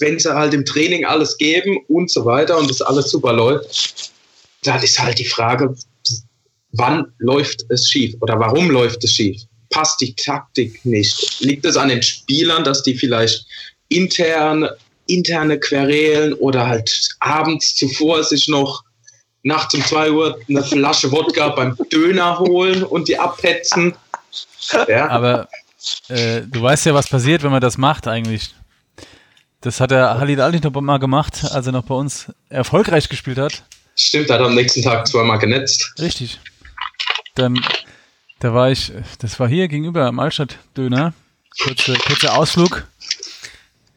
wenn 0.00 0.18
sie 0.18 0.34
halt 0.34 0.54
im 0.54 0.64
Training 0.64 1.04
alles 1.04 1.36
geben 1.36 1.78
und 1.88 2.10
so 2.10 2.24
weiter 2.24 2.58
und 2.58 2.70
das 2.70 2.82
alles 2.82 3.10
super 3.10 3.32
läuft, 3.32 4.12
dann 4.62 4.82
ist 4.82 4.98
halt 4.98 5.18
die 5.18 5.24
Frage, 5.24 5.74
wann 6.72 7.12
läuft 7.18 7.64
es 7.70 7.88
schief 7.88 8.14
oder 8.20 8.38
warum 8.38 8.70
läuft 8.70 9.04
es 9.04 9.14
schief? 9.14 9.42
Passt 9.70 10.00
die 10.00 10.14
Taktik 10.14 10.84
nicht? 10.84 11.40
Liegt 11.40 11.64
es 11.64 11.76
an 11.76 11.88
den 11.88 12.02
Spielern, 12.02 12.64
dass 12.64 12.82
die 12.82 12.94
vielleicht 12.94 13.46
intern, 13.88 14.68
interne 15.06 15.58
Querelen 15.58 16.34
oder 16.34 16.66
halt 16.66 17.10
abends 17.20 17.74
zuvor 17.76 18.24
sich 18.24 18.48
noch 18.48 18.84
nachts 19.42 19.74
um 19.74 19.84
2 19.84 20.10
Uhr 20.10 20.38
eine 20.48 20.62
Flasche 20.62 21.10
Wodka 21.12 21.48
beim 21.56 21.76
Döner 21.92 22.38
holen 22.38 22.82
und 22.82 23.08
die 23.08 23.18
abhetzen? 23.18 23.94
Ja, 24.88 25.08
Aber 25.08 25.48
äh, 26.08 26.42
du 26.42 26.62
weißt 26.62 26.86
ja, 26.86 26.94
was 26.94 27.08
passiert, 27.08 27.42
wenn 27.42 27.50
man 27.50 27.60
das 27.60 27.78
macht 27.78 28.08
eigentlich. 28.08 28.54
Das 29.60 29.80
hat 29.80 29.90
der 29.90 30.18
Halil 30.18 30.40
Altintop 30.40 30.80
mal 30.80 30.98
gemacht, 30.98 31.44
als 31.50 31.66
er 31.66 31.72
noch 31.72 31.84
bei 31.84 31.94
uns 31.94 32.32
erfolgreich 32.48 33.08
gespielt 33.08 33.38
hat. 33.38 33.64
stimmt, 33.96 34.30
hat 34.30 34.40
am 34.40 34.54
nächsten 34.54 34.82
Tag 34.82 35.06
zweimal 35.08 35.38
genetzt. 35.38 35.94
Richtig. 35.98 36.38
Dann, 37.34 37.60
da 38.38 38.54
war 38.54 38.70
ich, 38.70 38.92
das 39.18 39.40
war 39.40 39.48
hier 39.48 39.66
gegenüber 39.68 40.06
am 40.06 40.20
Altstadt-Döner. 40.20 41.12
Kurze, 41.62 41.94
kurzer 41.94 42.36
Ausflug. 42.38 42.86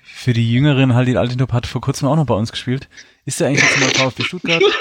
Für 0.04 0.34
die 0.34 0.52
Jüngeren, 0.52 0.96
Halil 0.96 1.18
Altintop 1.18 1.52
hat 1.54 1.68
vor 1.68 1.82
kurzem 1.82 2.08
auch 2.08 2.16
noch 2.16 2.26
bei 2.26 2.36
uns 2.36 2.52
gespielt. 2.52 2.88
Ist 3.26 3.40
der 3.40 3.48
eigentlich 3.48 3.64
jetzt 3.64 3.80
mal 3.80 3.90
VfB 3.90 4.24
Stuttgart? 4.24 4.64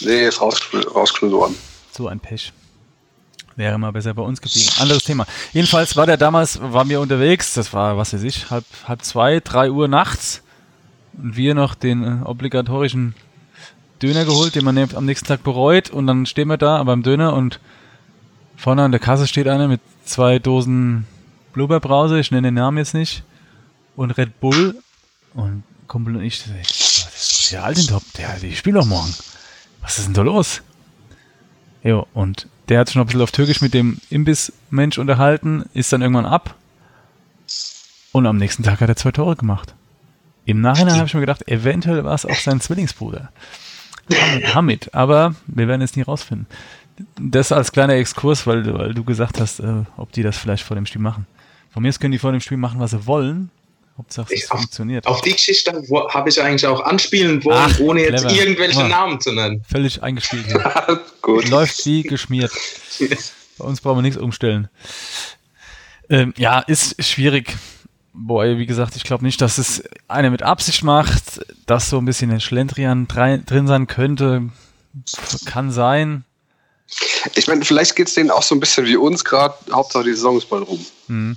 Nee, 0.00 0.26
ist 0.26 0.40
rausgeschmissen 0.40 0.90
rausgeschmissen 0.90 1.38
worden. 1.38 1.54
So 1.90 2.08
ein 2.08 2.20
Pech. 2.20 2.52
Wäre 3.56 3.78
mal 3.78 3.90
besser 3.90 4.12
bei 4.12 4.22
uns 4.22 4.42
geblieben. 4.42 4.68
Anderes 4.80 5.04
Thema. 5.04 5.26
Jedenfalls 5.52 5.96
war 5.96 6.04
der 6.04 6.18
damals, 6.18 6.60
waren 6.60 6.90
wir 6.90 7.00
unterwegs, 7.00 7.54
das 7.54 7.72
war, 7.72 7.96
was 7.96 8.12
weiß 8.12 8.22
ich, 8.22 8.50
halb, 8.50 8.64
halb 8.86 9.02
zwei, 9.02 9.40
drei 9.40 9.70
Uhr 9.70 9.88
nachts. 9.88 10.42
Und 11.16 11.36
wir 11.36 11.54
noch 11.54 11.74
den 11.74 12.04
äh, 12.04 12.24
obligatorischen 12.24 13.14
Döner 14.02 14.26
geholt, 14.26 14.54
den 14.54 14.64
man 14.64 14.76
am 14.94 15.06
nächsten 15.06 15.26
Tag 15.26 15.42
bereut. 15.42 15.88
Und 15.88 16.06
dann 16.06 16.26
stehen 16.26 16.48
wir 16.48 16.58
da 16.58 16.82
beim 16.82 17.02
Döner 17.02 17.32
und 17.32 17.58
vorne 18.56 18.82
an 18.82 18.90
der 18.90 19.00
Kasse 19.00 19.26
steht 19.26 19.48
einer 19.48 19.68
mit 19.68 19.80
zwei 20.04 20.38
Dosen 20.38 21.06
Blubberbrause, 21.54 22.18
ich 22.18 22.30
nenne 22.30 22.48
den 22.48 22.54
Namen 22.54 22.76
jetzt 22.76 22.92
nicht, 22.92 23.22
und 23.96 24.10
Red 24.10 24.38
Bull. 24.40 24.76
Und 25.32 25.62
Kumpel 25.88 26.16
und 26.16 26.22
ich, 26.22 26.44
das 26.44 26.50
ist 26.50 27.46
doch 27.46 27.50
der 27.50 27.64
Altintop, 27.64 28.02
der, 28.18 28.38
die 28.38 28.54
spielt 28.54 28.76
doch 28.76 28.84
morgen. 28.84 29.14
Was 29.80 29.98
ist 29.98 30.06
denn 30.06 30.14
da 30.14 30.22
los? 30.22 30.60
Jo, 31.82 32.06
und 32.12 32.48
der 32.68 32.80
hat 32.80 32.88
sich 32.88 32.96
noch 32.96 33.04
ein 33.04 33.06
bisschen 33.06 33.22
auf 33.22 33.32
Türkisch 33.32 33.60
mit 33.60 33.74
dem 33.74 33.98
Imbiss-Mensch 34.10 34.98
unterhalten, 34.98 35.64
ist 35.74 35.92
dann 35.92 36.02
irgendwann 36.02 36.26
ab. 36.26 36.54
Und 38.12 38.26
am 38.26 38.36
nächsten 38.38 38.62
Tag 38.62 38.80
hat 38.80 38.88
er 38.88 38.96
zwei 38.96 39.12
Tore 39.12 39.36
gemacht. 39.36 39.74
Im 40.46 40.60
Nachhinein 40.60 40.96
habe 40.96 41.06
ich 41.06 41.14
mir 41.14 41.20
gedacht, 41.20 41.46
eventuell 41.48 42.04
war 42.04 42.14
es 42.14 42.24
auch 42.24 42.34
sein 42.36 42.60
Zwillingsbruder. 42.60 43.30
Hamid, 44.54 44.94
aber 44.94 45.34
wir 45.46 45.66
werden 45.68 45.82
es 45.82 45.96
nie 45.96 46.02
rausfinden. 46.02 46.46
Das 47.20 47.52
als 47.52 47.72
kleiner 47.72 47.94
Exkurs, 47.94 48.46
weil, 48.46 48.62
du- 48.62 48.74
weil 48.78 48.94
du 48.94 49.04
gesagt 49.04 49.40
hast, 49.40 49.60
äh, 49.60 49.82
ob 49.96 50.12
die 50.12 50.22
das 50.22 50.38
vielleicht 50.38 50.62
vor 50.62 50.76
dem 50.76 50.86
Spiel 50.86 51.02
machen. 51.02 51.26
Von 51.70 51.82
mir 51.82 51.90
aus 51.90 51.98
können 52.00 52.12
die 52.12 52.18
vor 52.18 52.32
dem 52.32 52.40
Spiel 52.40 52.56
machen, 52.56 52.80
was 52.80 52.92
sie 52.92 53.06
wollen. 53.06 53.50
Hauptsache 53.98 54.34
es 54.34 54.42
Ich- 54.42 54.48
funktioniert. 54.48 55.06
Auf 55.06 55.20
die 55.22 55.32
Geschichte 55.32 55.72
habe 56.10 56.28
ich 56.28 56.42
eigentlich 56.42 56.66
auch 56.66 56.80
anspielen 56.80 57.42
wollen, 57.44 57.56
Ach, 57.58 57.80
ohne 57.80 58.02
jetzt 58.02 58.26
clever. 58.26 58.34
irgendwelche 58.42 58.80
Ja. 58.80 58.88
Namen 58.88 59.20
zu 59.20 59.32
nennen. 59.32 59.64
Völlig 59.70 60.02
eingespielt. 60.02 60.44
Gut. 61.22 61.48
Läuft 61.48 61.84
wie 61.86 62.02
geschmiert. 62.02 62.52
Bei 63.58 63.64
uns 63.64 63.80
brauchen 63.80 63.98
wir 63.98 64.02
nichts 64.02 64.18
umstellen. 64.18 64.68
Ähm, 66.10 66.34
ja, 66.36 66.60
ist 66.60 67.02
schwierig. 67.02 67.56
Boah, 68.12 68.44
wie 68.58 68.66
gesagt, 68.66 68.96
ich 68.96 69.04
glaube 69.04 69.24
nicht, 69.24 69.40
dass 69.40 69.58
es 69.58 69.82
einer 70.08 70.30
mit 70.30 70.42
Absicht 70.42 70.82
macht, 70.82 71.40
dass 71.66 71.90
so 71.90 71.98
ein 71.98 72.04
bisschen 72.04 72.30
der 72.30 72.40
Schlendrian 72.40 73.06
drin 73.08 73.66
sein 73.66 73.86
könnte. 73.86 74.50
Kann 75.46 75.70
sein. 75.70 76.24
Ich 77.34 77.46
meine, 77.48 77.64
vielleicht 77.64 77.96
geht 77.96 78.08
es 78.08 78.14
denen 78.14 78.30
auch 78.30 78.42
so 78.42 78.54
ein 78.54 78.60
bisschen 78.60 78.86
wie 78.86 78.96
uns 78.96 79.24
gerade. 79.24 79.54
Hauptsache 79.72 80.04
die 80.04 80.12
Saison 80.12 80.38
ist 80.38 80.48
bald 80.48 80.66
rum. 80.68 80.84
Mhm. 81.08 81.36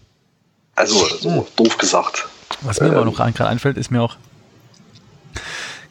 Also, 0.76 1.06
so 1.18 1.48
doof 1.58 1.78
gesagt. 1.78 2.30
Was 2.62 2.82
mir 2.82 2.88
aber 2.88 3.06
noch 3.06 3.16
gerade 3.16 3.48
einfällt, 3.48 3.78
ist 3.78 3.92
mir 3.92 4.02
auch 4.02 4.18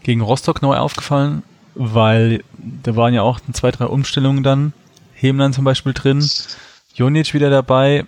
gegen 0.02 0.20
Rostock 0.20 0.62
neu 0.62 0.76
aufgefallen, 0.76 1.42
weil 1.74 2.42
da 2.56 2.96
waren 2.96 3.14
ja 3.14 3.22
auch 3.22 3.40
zwei, 3.52 3.70
drei 3.70 3.86
Umstellungen 3.86 4.42
dann. 4.42 4.72
Hemland 5.14 5.54
zum 5.54 5.64
Beispiel 5.64 5.92
drin, 5.92 6.24
Jonic 6.94 7.34
wieder 7.34 7.50
dabei 7.50 8.04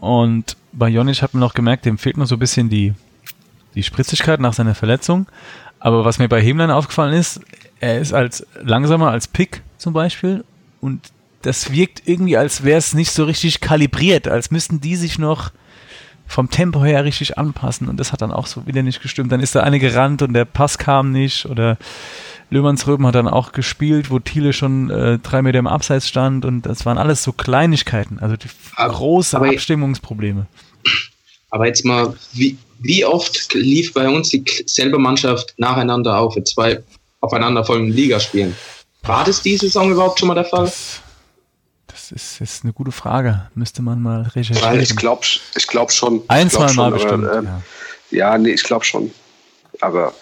und 0.00 0.56
bei 0.72 0.88
Jonic 0.88 1.22
hat 1.22 1.34
man 1.34 1.40
noch 1.40 1.54
gemerkt, 1.54 1.84
dem 1.86 1.98
fehlt 1.98 2.16
noch 2.16 2.26
so 2.26 2.36
ein 2.36 2.40
bisschen 2.40 2.68
die, 2.68 2.94
die 3.74 3.82
Spritzigkeit 3.82 4.40
nach 4.40 4.52
seiner 4.52 4.74
Verletzung. 4.74 5.26
Aber 5.78 6.04
was 6.04 6.18
mir 6.18 6.28
bei 6.28 6.40
Hemland 6.40 6.72
aufgefallen 6.72 7.14
ist, 7.14 7.40
er 7.80 7.98
ist 8.00 8.12
als 8.12 8.46
langsamer 8.62 9.10
als 9.10 9.28
Pick 9.28 9.62
zum 9.78 9.92
Beispiel 9.92 10.44
und 10.80 11.00
das 11.42 11.70
wirkt 11.70 12.02
irgendwie, 12.06 12.38
als 12.38 12.64
wäre 12.64 12.78
es 12.78 12.94
nicht 12.94 13.10
so 13.10 13.24
richtig 13.24 13.60
kalibriert, 13.60 14.28
als 14.28 14.50
müssten 14.50 14.80
die 14.80 14.96
sich 14.96 15.18
noch 15.18 15.50
vom 16.26 16.50
Tempo 16.50 16.82
her 16.84 17.04
richtig 17.04 17.38
anpassen 17.38 17.88
und 17.88 17.98
das 17.98 18.12
hat 18.12 18.22
dann 18.22 18.32
auch 18.32 18.46
so 18.46 18.66
wieder 18.66 18.82
nicht 18.82 19.02
gestimmt. 19.02 19.30
Dann 19.32 19.40
ist 19.40 19.54
da 19.54 19.60
eine 19.62 19.78
gerannt 19.78 20.22
und 20.22 20.32
der 20.32 20.44
Pass 20.44 20.78
kam 20.78 21.12
nicht 21.12 21.46
oder 21.46 21.76
Löhmannsröben 22.50 23.06
hat 23.06 23.14
dann 23.14 23.28
auch 23.28 23.52
gespielt, 23.52 24.10
wo 24.10 24.18
Thiele 24.18 24.52
schon 24.52 24.90
äh, 24.90 25.18
drei 25.18 25.42
Meter 25.42 25.58
im 25.58 25.66
Abseits 25.66 26.08
stand 26.08 26.44
und 26.44 26.62
das 26.62 26.84
waren 26.86 26.98
alles 26.98 27.22
so 27.22 27.32
Kleinigkeiten, 27.32 28.18
also 28.20 28.36
die 28.36 28.48
Aber- 28.76 28.92
große 28.94 29.36
aber- 29.36 29.48
Abstimmungsprobleme. 29.48 30.46
Aber 31.50 31.66
jetzt 31.66 31.84
mal, 31.84 32.14
wie, 32.32 32.58
wie 32.80 33.04
oft 33.04 33.54
lief 33.54 33.92
bei 33.94 34.08
uns 34.08 34.30
dieselbe 34.30 34.98
Mannschaft 34.98 35.54
nacheinander 35.56 36.18
auf 36.18 36.36
in 36.36 36.44
zwei 36.44 36.82
aufeinanderfolgenden 37.20 37.94
Ligaspielen? 37.94 38.54
War 39.02 39.24
das 39.24 39.40
diese 39.42 39.66
Saison 39.66 39.92
überhaupt 39.92 40.18
schon 40.18 40.28
mal 40.28 40.34
der 40.34 40.44
Fall? 40.46 40.64
Das, 40.64 41.00
das 42.10 42.22
ist 42.22 42.38
jetzt 42.40 42.64
eine 42.64 42.72
gute 42.72 42.92
Frage, 42.92 43.48
müsste 43.54 43.82
man 43.82 44.02
mal 44.02 44.20
Weil 44.24 44.30
recherchieren. 44.42 44.80
ich 44.80 44.96
glaube 44.96 45.22
ich 45.56 45.66
glaub 45.66 45.90
schon. 45.92 46.22
Ein, 46.28 46.48
glaub 46.48 46.68
zwei 46.70 46.74
Mal 46.74 46.90
schon, 46.90 46.92
bestimmt. 46.92 47.24
Aber, 47.26 47.38
ähm, 47.38 47.44
ja. 48.10 48.18
ja, 48.32 48.38
nee, 48.38 48.50
ich 48.50 48.62
glaube 48.64 48.84
schon. 48.84 49.12
Aber 49.80 50.12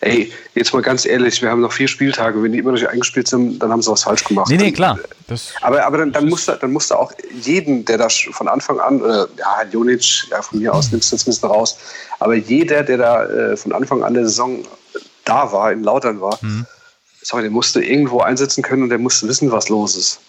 ey, 0.00 0.32
jetzt 0.54 0.72
mal 0.72 0.82
ganz 0.82 1.04
ehrlich, 1.04 1.42
wir 1.42 1.50
haben 1.50 1.60
noch 1.60 1.72
vier 1.72 1.88
Spieltage. 1.88 2.42
Wenn 2.42 2.52
die 2.52 2.58
immer 2.58 2.70
noch 2.72 2.78
nicht 2.78 2.88
eingespielt 2.88 3.26
sind, 3.28 3.58
dann 3.58 3.70
haben 3.72 3.82
sie 3.82 3.90
was 3.90 4.04
falsch 4.04 4.24
gemacht. 4.24 4.48
Nee, 4.48 4.56
nee, 4.56 4.72
klar. 4.72 4.98
Das, 5.26 5.52
Aber, 5.60 5.84
aber 5.84 5.98
dann, 5.98 6.12
dann, 6.12 6.28
musst 6.28 6.46
du, 6.48 6.52
dann 6.56 6.72
musst 6.72 6.90
du 6.90 6.94
auch 6.94 7.12
jeden, 7.42 7.84
der 7.84 7.98
da 7.98 8.08
von 8.08 8.48
Anfang 8.48 8.78
an, 8.80 9.00
äh, 9.00 9.26
ja, 9.38 9.64
Jonic, 9.70 10.28
ja, 10.30 10.40
von 10.42 10.60
mir 10.60 10.72
aus 10.72 10.90
nimmst 10.92 11.10
du 11.10 11.16
jetzt 11.16 11.26
ein 11.26 11.30
bisschen 11.32 11.48
raus, 11.50 11.76
aber 12.20 12.34
jeder, 12.34 12.82
der 12.82 12.96
da 12.98 13.24
äh, 13.24 13.56
von 13.56 13.72
Anfang 13.72 14.02
an 14.04 14.14
der 14.14 14.24
Saison 14.24 14.64
da 15.24 15.50
war, 15.52 15.72
in 15.72 15.82
Lautern 15.82 16.20
war, 16.20 16.38
Mhm. 16.42 16.64
sorry, 17.22 17.42
der 17.42 17.50
musste 17.50 17.82
irgendwo 17.82 18.20
einsetzen 18.20 18.62
können 18.62 18.84
und 18.84 18.88
der 18.88 18.98
musste 18.98 19.28
wissen, 19.28 19.50
was 19.52 19.68
los 19.68 19.96
ist. 19.96 20.20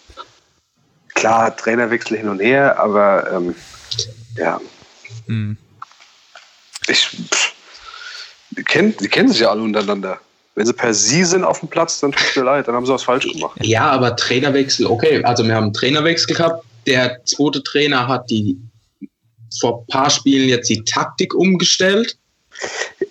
Klar, 1.20 1.56
Trainerwechsel 1.56 2.18
hin 2.18 2.30
und 2.30 2.40
her, 2.40 2.80
aber 2.80 3.32
ähm, 3.32 3.56
ja, 4.38 4.60
mh. 5.28 5.56
ich, 6.88 7.08
pff, 7.08 7.54
die, 8.52 8.64
kennen, 8.64 8.96
die 9.02 9.08
kennen 9.10 9.30
sich 9.30 9.42
ja 9.42 9.50
alle 9.52 9.62
untereinander. 9.62 10.20
Wenn 10.56 10.66
sie 10.66 10.74
per 10.74 10.94
Sie 10.94 11.24
sind 11.24 11.44
auf 11.44 11.60
dem 11.60 11.70
Platz, 11.70 12.00
dann 12.00 12.12
tut 12.12 12.36
mir 12.36 12.44
leid, 12.44 12.68
dann 12.68 12.76
haben 12.76 12.86
sie 12.86 12.92
was 12.94 13.04
falsch 13.04 13.28
gemacht. 13.32 13.58
Ja, 13.64 13.90
aber 13.92 14.16
Trainerwechsel, 14.16 14.86
okay. 14.88 15.24
Also 15.24 15.46
wir 15.46 15.56
haben 15.56 15.66
einen 15.66 15.74
Trainerwechsel 15.74 16.36
gehabt. 16.36 16.66
Der 16.86 17.24
zweite 17.26 17.62
Trainer 17.64 18.08
hat 18.08 18.30
die 18.30 18.58
vor 19.60 19.82
ein 19.82 19.88
paar 19.88 20.10
Spielen 20.10 20.50
jetzt 20.50 20.70
die 20.70 20.84
Taktik 20.84 21.34
umgestellt. 21.34 22.18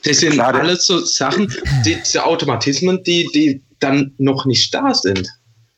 Das 0.04 0.18
sind 0.18 0.32
Klar, 0.34 0.54
alles 0.54 0.86
so 0.86 0.98
Sachen, 0.98 1.52
die, 1.84 1.96
diese 1.96 2.24
Automatismen, 2.24 3.02
die, 3.04 3.28
die 3.34 3.62
dann 3.80 4.14
noch 4.18 4.44
nicht 4.44 4.72
da 4.74 4.92
sind. 4.94 5.26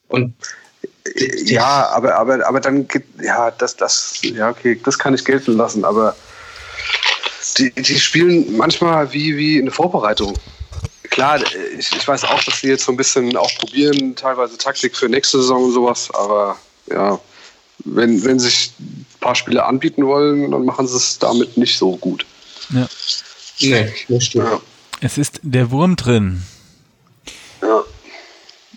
Und 0.08 0.34
die- 0.38 0.59
Ja, 1.44 1.88
aber, 1.90 2.16
aber, 2.16 2.46
aber 2.46 2.60
dann 2.60 2.86
geht, 2.86 3.04
ja, 3.22 3.50
das, 3.50 3.76
das, 3.76 4.18
ja, 4.22 4.50
okay, 4.50 4.78
das 4.84 4.98
kann 4.98 5.14
ich 5.14 5.24
gelten 5.24 5.56
lassen, 5.56 5.84
aber 5.84 6.14
die, 7.58 7.70
die 7.72 7.98
spielen 7.98 8.56
manchmal 8.56 9.12
wie, 9.12 9.36
wie 9.36 9.58
in 9.58 9.66
der 9.66 9.74
Vorbereitung. 9.74 10.34
klar, 11.10 11.40
ich, 11.78 11.90
ich 11.96 12.06
weiß 12.06 12.24
auch, 12.24 12.42
dass 12.44 12.60
sie 12.60 12.68
jetzt 12.68 12.84
so 12.84 12.92
ein 12.92 12.96
bisschen 12.96 13.36
auch 13.36 13.52
probieren, 13.58 14.14
teilweise 14.14 14.58
Taktik 14.58 14.96
für 14.96 15.08
nächste 15.08 15.38
Saison 15.38 15.64
und 15.64 15.72
sowas, 15.72 16.10
aber 16.12 16.58
ja, 16.90 17.18
wenn, 17.84 18.22
wenn 18.24 18.38
sich 18.38 18.72
ein 18.78 19.06
paar 19.20 19.34
Spiele 19.34 19.64
anbieten 19.64 20.06
wollen, 20.06 20.50
dann 20.50 20.64
machen 20.64 20.86
sie 20.86 20.96
es 20.96 21.18
damit 21.18 21.56
nicht 21.56 21.78
so 21.78 21.96
gut. 21.96 22.26
Ja. 22.70 22.88
Nee, 23.60 23.92
das 24.08 24.24
stimmt. 24.24 24.46
Ja. 24.46 24.60
Es 25.00 25.18
ist 25.18 25.40
der 25.42 25.70
Wurm 25.70 25.96
drin. 25.96 26.42
Ja. 27.62 27.84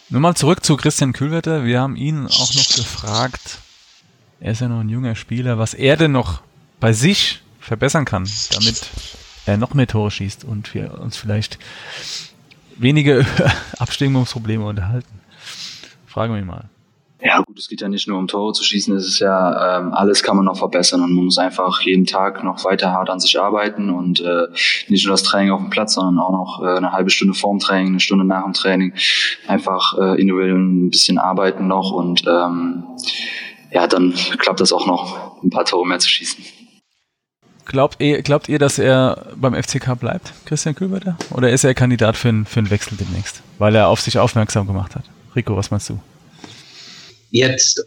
Nur 0.09 0.21
mal 0.21 0.35
zurück 0.35 0.63
zu 0.63 0.77
Christian 0.77 1.13
Kühlwetter. 1.13 1.63
Wir 1.65 1.81
haben 1.81 1.95
ihn 1.95 2.27
auch 2.27 2.53
noch 2.53 2.75
gefragt, 2.75 3.59
er 4.39 4.51
ist 4.51 4.61
ja 4.61 4.67
noch 4.67 4.81
ein 4.81 4.89
junger 4.89 5.15
Spieler, 5.15 5.57
was 5.57 5.73
er 5.73 5.97
denn 5.97 6.11
noch 6.11 6.41
bei 6.79 6.93
sich 6.93 7.41
verbessern 7.59 8.05
kann, 8.05 8.29
damit 8.51 8.89
er 9.45 9.57
noch 9.57 9.73
mehr 9.73 9.87
Tore 9.87 10.11
schießt 10.11 10.43
und 10.43 10.73
wir 10.73 10.99
uns 10.99 11.17
vielleicht 11.17 11.57
weniger 12.77 13.15
über 13.19 13.53
Abstimmungsprobleme 13.79 14.65
unterhalten. 14.65 15.21
Fragen 16.05 16.33
wir 16.33 16.39
ihn 16.39 16.47
mal. 16.47 16.69
Ja, 17.25 17.41
gut, 17.41 17.57
es 17.57 17.69
geht 17.69 17.79
ja 17.79 17.87
nicht 17.87 18.05
nur 18.07 18.17
um 18.19 18.27
Tore 18.27 18.51
zu 18.51 18.65
schießen, 18.65 18.93
es 18.97 19.07
ist 19.07 19.19
ja, 19.19 19.77
ähm, 19.79 19.93
alles 19.93 20.23
kann 20.23 20.35
man 20.35 20.43
noch 20.43 20.57
verbessern 20.57 21.01
und 21.01 21.13
man 21.13 21.23
muss 21.23 21.37
einfach 21.37 21.79
jeden 21.81 22.05
Tag 22.05 22.43
noch 22.43 22.65
weiter 22.65 22.91
hart 22.91 23.09
an 23.09 23.21
sich 23.21 23.39
arbeiten 23.39 23.89
und 23.89 24.19
äh, 24.19 24.47
nicht 24.89 25.05
nur 25.05 25.13
das 25.13 25.23
Training 25.23 25.51
auf 25.51 25.61
dem 25.61 25.69
Platz, 25.69 25.93
sondern 25.93 26.19
auch 26.21 26.31
noch 26.31 26.61
äh, 26.65 26.75
eine 26.75 26.91
halbe 26.91 27.09
Stunde 27.09 27.33
vorm 27.33 27.59
Training, 27.59 27.87
eine 27.87 27.99
Stunde 28.01 28.25
nach 28.25 28.43
dem 28.43 28.51
Training, 28.51 28.93
einfach 29.47 29.97
äh, 29.97 30.19
individuell 30.19 30.53
ein 30.53 30.89
bisschen 30.89 31.17
arbeiten 31.17 31.67
noch 31.67 31.91
und 31.91 32.25
ähm, 32.27 32.83
ja, 33.71 33.87
dann 33.87 34.13
klappt 34.39 34.59
das 34.59 34.73
auch 34.73 34.85
noch, 34.85 35.41
ein 35.43 35.49
paar 35.49 35.63
Tore 35.63 35.87
mehr 35.87 35.99
zu 35.99 36.09
schießen. 36.09 36.43
Glaubt 37.65 38.01
ihr, 38.01 38.21
glaubt 38.21 38.49
ihr, 38.49 38.59
dass 38.59 38.77
er 38.79 39.27
beim 39.37 39.53
FCK 39.55 39.97
bleibt, 39.97 40.33
Christian 40.45 40.75
Kühlwetter? 40.75 41.17
Oder 41.31 41.51
ist 41.51 41.63
er 41.63 41.73
Kandidat 41.73 42.17
für, 42.17 42.27
einen- 42.27 42.45
für 42.45 42.59
einen 42.59 42.69
Wechsel 42.69 42.97
demnächst, 42.97 43.41
weil 43.59 43.73
er 43.75 43.87
auf 43.87 44.01
sich 44.01 44.19
aufmerksam 44.19 44.67
gemacht 44.67 44.95
hat? 44.95 45.05
Rico, 45.35 45.55
was 45.55 45.71
meinst 45.71 45.89
du? 45.89 45.99
Jetzt, 47.33 47.83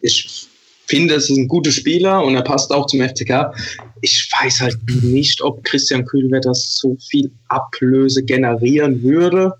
ich 0.00 0.46
finde, 0.86 1.14
es 1.14 1.28
ist 1.28 1.36
ein 1.36 1.48
guter 1.48 1.72
Spieler 1.72 2.22
und 2.22 2.36
er 2.36 2.42
passt 2.42 2.70
auch 2.70 2.86
zum 2.86 3.00
FCK. 3.00 3.52
Ich 4.00 4.30
weiß 4.40 4.60
halt 4.60 4.78
nicht, 5.02 5.42
ob 5.42 5.64
Christian 5.64 6.04
Kühlwetter 6.06 6.54
so 6.54 6.96
viel 7.10 7.32
Ablöse 7.48 8.22
generieren 8.22 9.02
würde, 9.02 9.54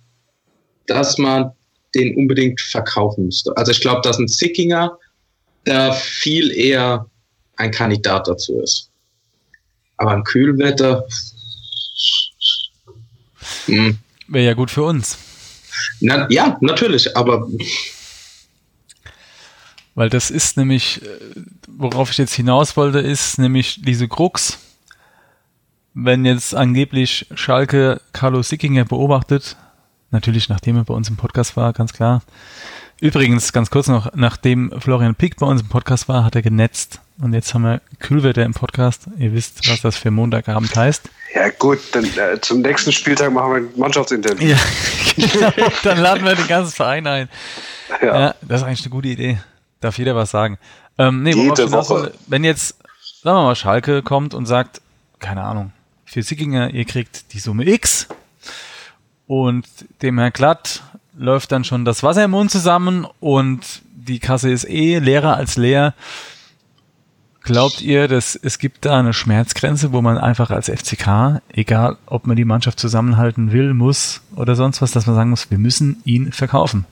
dass 0.87 1.19
man 1.19 1.51
den 1.97 2.17
unbedingt 2.17 2.61
verkaufen 2.61 3.27
müsste. 3.27 3.57
Also 3.57 3.73
ich 3.73 3.81
glaube, 3.81 4.03
dass 4.03 4.19
ein 4.19 4.29
Sickinger 4.29 4.97
da 5.65 5.93
viel 5.93 6.53
eher 6.53 7.11
ein 7.57 7.73
Kandidat 7.73 8.29
dazu 8.29 8.61
ist. 8.61 8.91
Aber 9.97 10.13
ein 10.13 10.23
Kühlwetter, 10.23 11.05
hm, 13.65 13.99
Wäre 14.29 14.47
ja 14.47 14.55
gut 14.55 14.71
für 14.71 14.85
uns. 14.85 15.19
na, 16.01 16.29
ja, 16.31 16.57
natürlich, 16.61 17.17
aber 17.17 17.49
Weil 19.97 20.11
das 20.11 20.31
ist 20.31 20.59
nämlich, 20.59 21.03
äh, 21.03 21.09
worauf 21.67 22.11
ich 22.11 22.19
jetzt 22.19 22.35
hinaus 22.35 22.77
wollte, 22.77 23.01
ist 23.01 23.39
nämlich 23.39 23.81
diese 23.83 24.07
Krux. 24.07 24.59
Wenn 25.95 26.27
jetzt 26.27 26.55
angeblich 26.55 27.27
Schalke 27.35 28.03
Carlo 28.13 28.43
Sickinger 28.43 28.85
beobachtet, 28.85 29.57
natürlich 30.11 30.51
nachdem 30.51 30.77
er 30.77 30.85
bei 30.85 30.93
uns 30.93 31.09
im 31.09 31.17
Podcast 31.17 31.57
war, 31.57 31.73
ganz 31.73 31.95
klar. 31.95 32.23
Übrigens, 33.01 33.55
ganz 33.55 33.71
kurz 33.71 33.89
noch, 33.89 34.13
nachdem 34.15 34.71
Florian 34.79 35.15
Pick 35.15 35.37
bei 35.37 35.47
uns 35.47 35.63
im 35.63 35.69
Podcast 35.69 36.09
war, 36.09 36.25
hat 36.25 36.37
er 36.37 36.43
genetzt. 36.43 37.01
Und 37.19 37.33
jetzt 37.33 37.55
haben 37.55 37.63
wir 37.63 37.81
Kühlwetter 37.99 38.45
im 38.45 38.53
Podcast. 38.53 39.07
Ihr 39.19 39.33
wisst, 39.33 39.67
was 39.67 39.81
das 39.81 39.97
für 39.97 40.11
Montagabend 40.11 40.77
heißt. 40.77 41.09
Ja, 41.35 41.49
gut, 41.59 41.79
dann 41.93 42.05
äh, 42.05 42.39
zum 42.43 42.61
nächsten 42.61 42.93
Spieltag 42.93 43.33
machen 43.33 43.51
wir 43.51 43.57
ein 43.57 43.69
Mannschaftsinterview. 43.77 44.47
Ja, 44.47 44.59
genau. 45.17 45.71
Dann 45.83 45.99
laden 45.99 46.25
wir 46.25 46.35
den 46.35 46.47
ganzen 46.47 46.75
Verein 46.75 47.07
ein. 47.07 47.29
Ja. 48.03 48.21
Ja, 48.21 48.35
das 48.43 48.61
ist 48.61 48.67
eigentlich 48.67 48.83
eine 48.83 48.91
gute 48.91 49.09
Idee. 49.09 49.39
Darf 49.87 49.99
jeder 49.99 50.17
was 50.17 50.33
sagen. 50.33 50.59
Ähm, 50.99 51.23
nee, 51.23 51.33
Jede 51.33 51.71
Woche. 51.71 52.13
wenn 52.27 52.43
jetzt, 52.43 52.77
sagen 53.23 53.37
wir 53.39 53.45
mal, 53.45 53.55
Schalke 53.55 54.03
kommt 54.03 54.35
und 54.35 54.45
sagt, 54.45 54.81
keine 55.21 55.45
Ahnung, 55.45 55.71
für 56.05 56.25
Sickinger, 56.25 56.71
ihr 56.71 56.85
kriegt 56.85 57.33
die 57.35 57.39
Summe 57.39 57.65
X 57.69 58.09
und 59.29 59.65
dem 60.03 60.19
Herr 60.19 60.33
Glatt 60.33 60.83
läuft 61.17 61.53
dann 61.53 61.63
schon 61.63 61.85
das 61.85 62.03
Wasser 62.03 62.25
im 62.25 62.33
Mund 62.33 62.51
zusammen 62.51 63.07
und 63.21 63.83
die 63.95 64.19
Kasse 64.19 64.51
ist 64.51 64.69
eh 64.69 64.99
leerer 64.99 65.37
als 65.37 65.57
leer. 65.57 65.95
Glaubt 67.43 67.81
ihr, 67.81 68.09
dass 68.09 68.35
es 68.35 68.59
gibt 68.59 68.87
da 68.87 68.99
eine 68.99 69.13
Schmerzgrenze, 69.13 69.93
wo 69.93 70.03
man 70.03 70.19
einfach 70.19 70.51
als 70.51 70.69
FCK, 70.69 71.43
egal 71.53 71.97
ob 72.07 72.27
man 72.27 72.35
die 72.37 72.45
Mannschaft 72.45 72.81
zusammenhalten 72.81 73.53
will, 73.53 73.73
muss 73.73 74.23
oder 74.35 74.57
sonst 74.57 74.83
was, 74.83 74.91
dass 74.91 75.07
man 75.07 75.15
sagen 75.15 75.31
muss, 75.31 75.49
wir 75.49 75.59
müssen 75.59 76.03
ihn 76.05 76.33
verkaufen? 76.33 76.87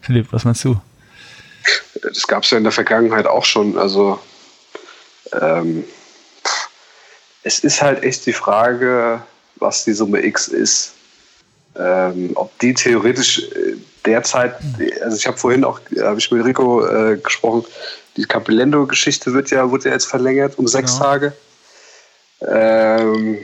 Philipp, 0.00 0.28
was 0.30 0.44
meinst 0.44 0.64
du? 0.64 0.80
Das 2.06 2.26
gab 2.26 2.44
es 2.44 2.50
ja 2.50 2.58
in 2.58 2.64
der 2.64 2.72
Vergangenheit 2.72 3.26
auch 3.26 3.44
schon. 3.44 3.76
Also 3.78 4.18
ähm, 5.32 5.84
es 7.42 7.60
ist 7.60 7.82
halt 7.82 8.02
echt 8.02 8.26
die 8.26 8.32
Frage, 8.32 9.22
was 9.56 9.84
die 9.84 9.92
Summe 9.92 10.24
X 10.24 10.48
ist. 10.48 10.92
Ähm, 11.78 12.32
ob 12.34 12.58
die 12.60 12.72
theoretisch 12.72 13.42
äh, 13.52 13.76
derzeit, 14.04 14.54
also 15.02 15.16
ich 15.16 15.26
habe 15.26 15.36
vorhin 15.36 15.64
auch, 15.64 15.80
habe 16.00 16.18
ich 16.18 16.30
mit 16.30 16.44
Rico 16.44 16.86
äh, 16.86 17.18
gesprochen, 17.18 17.64
die 18.16 18.24
Capilendo-Geschichte 18.24 19.34
wird 19.34 19.50
ja, 19.50 19.70
wurde 19.70 19.88
ja 19.88 19.94
jetzt 19.94 20.06
verlängert 20.06 20.58
um 20.58 20.66
sechs 20.66 20.94
Genau. 20.94 21.04
Tage. 21.04 21.32
Ähm, 22.40 23.38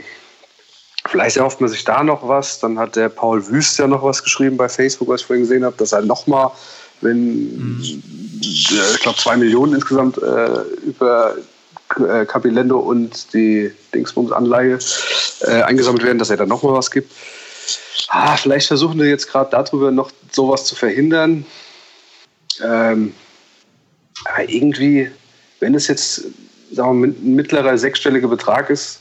vielleicht 1.09 1.37
erhofft 1.37 1.61
man 1.61 1.69
sich 1.69 1.85
da 1.85 2.03
noch 2.03 2.27
was. 2.27 2.59
Dann 2.61 2.79
hat 2.79 2.97
der 2.97 3.09
Paul 3.09 3.47
Wüst 3.49 3.79
ja 3.79 3.87
noch 3.87 4.03
was 4.03 4.23
geschrieben 4.23 4.57
bei 4.57 4.69
Facebook, 4.69 5.09
was 5.09 5.21
ich 5.21 5.27
vorhin 5.27 5.45
gesehen 5.45 5.65
habe, 5.65 5.77
dass 5.77 5.93
er 5.93 6.03
nochmal, 6.03 6.51
wenn, 7.03 7.81
äh, 7.83 8.45
ich 8.45 9.01
glaube, 9.01 9.19
zwei 9.19 9.37
Millionen 9.37 9.75
insgesamt 9.75 10.19
äh, 10.19 10.63
über 10.87 11.37
äh, 11.97 12.25
Capilendo 12.25 12.79
und 12.79 13.33
die 13.35 13.71
Dingsbums-Anleihe 13.95 14.79
äh, 15.43 15.63
eingesammelt 15.63 16.05
werden, 16.05 16.19
dass 16.19 16.31
er 16.31 16.37
dann 16.39 16.49
nochmal 16.49 16.75
was 16.75 16.91
gibt. 16.91 17.13
Ah, 18.09 18.37
vielleicht 18.37 18.69
versuchen 18.69 18.99
wir 18.99 19.09
jetzt 19.09 19.29
gerade 19.29 19.51
darüber 19.51 19.91
noch 19.91 20.11
sowas 20.33 20.65
zu 20.65 20.75
verhindern. 20.75 21.45
Ähm, 22.63 23.15
aber 24.25 24.49
irgendwie, 24.49 25.11
wenn 25.61 25.75
es 25.75 25.89
jetzt 25.89 26.25
sagen 26.73 27.01
wir, 27.01 27.09
mal, 27.09 27.15
ein 27.15 27.35
mittlerer 27.35 27.77
sechsstelliger 27.77 28.29
Betrag 28.29 28.71
ist, 28.71 29.01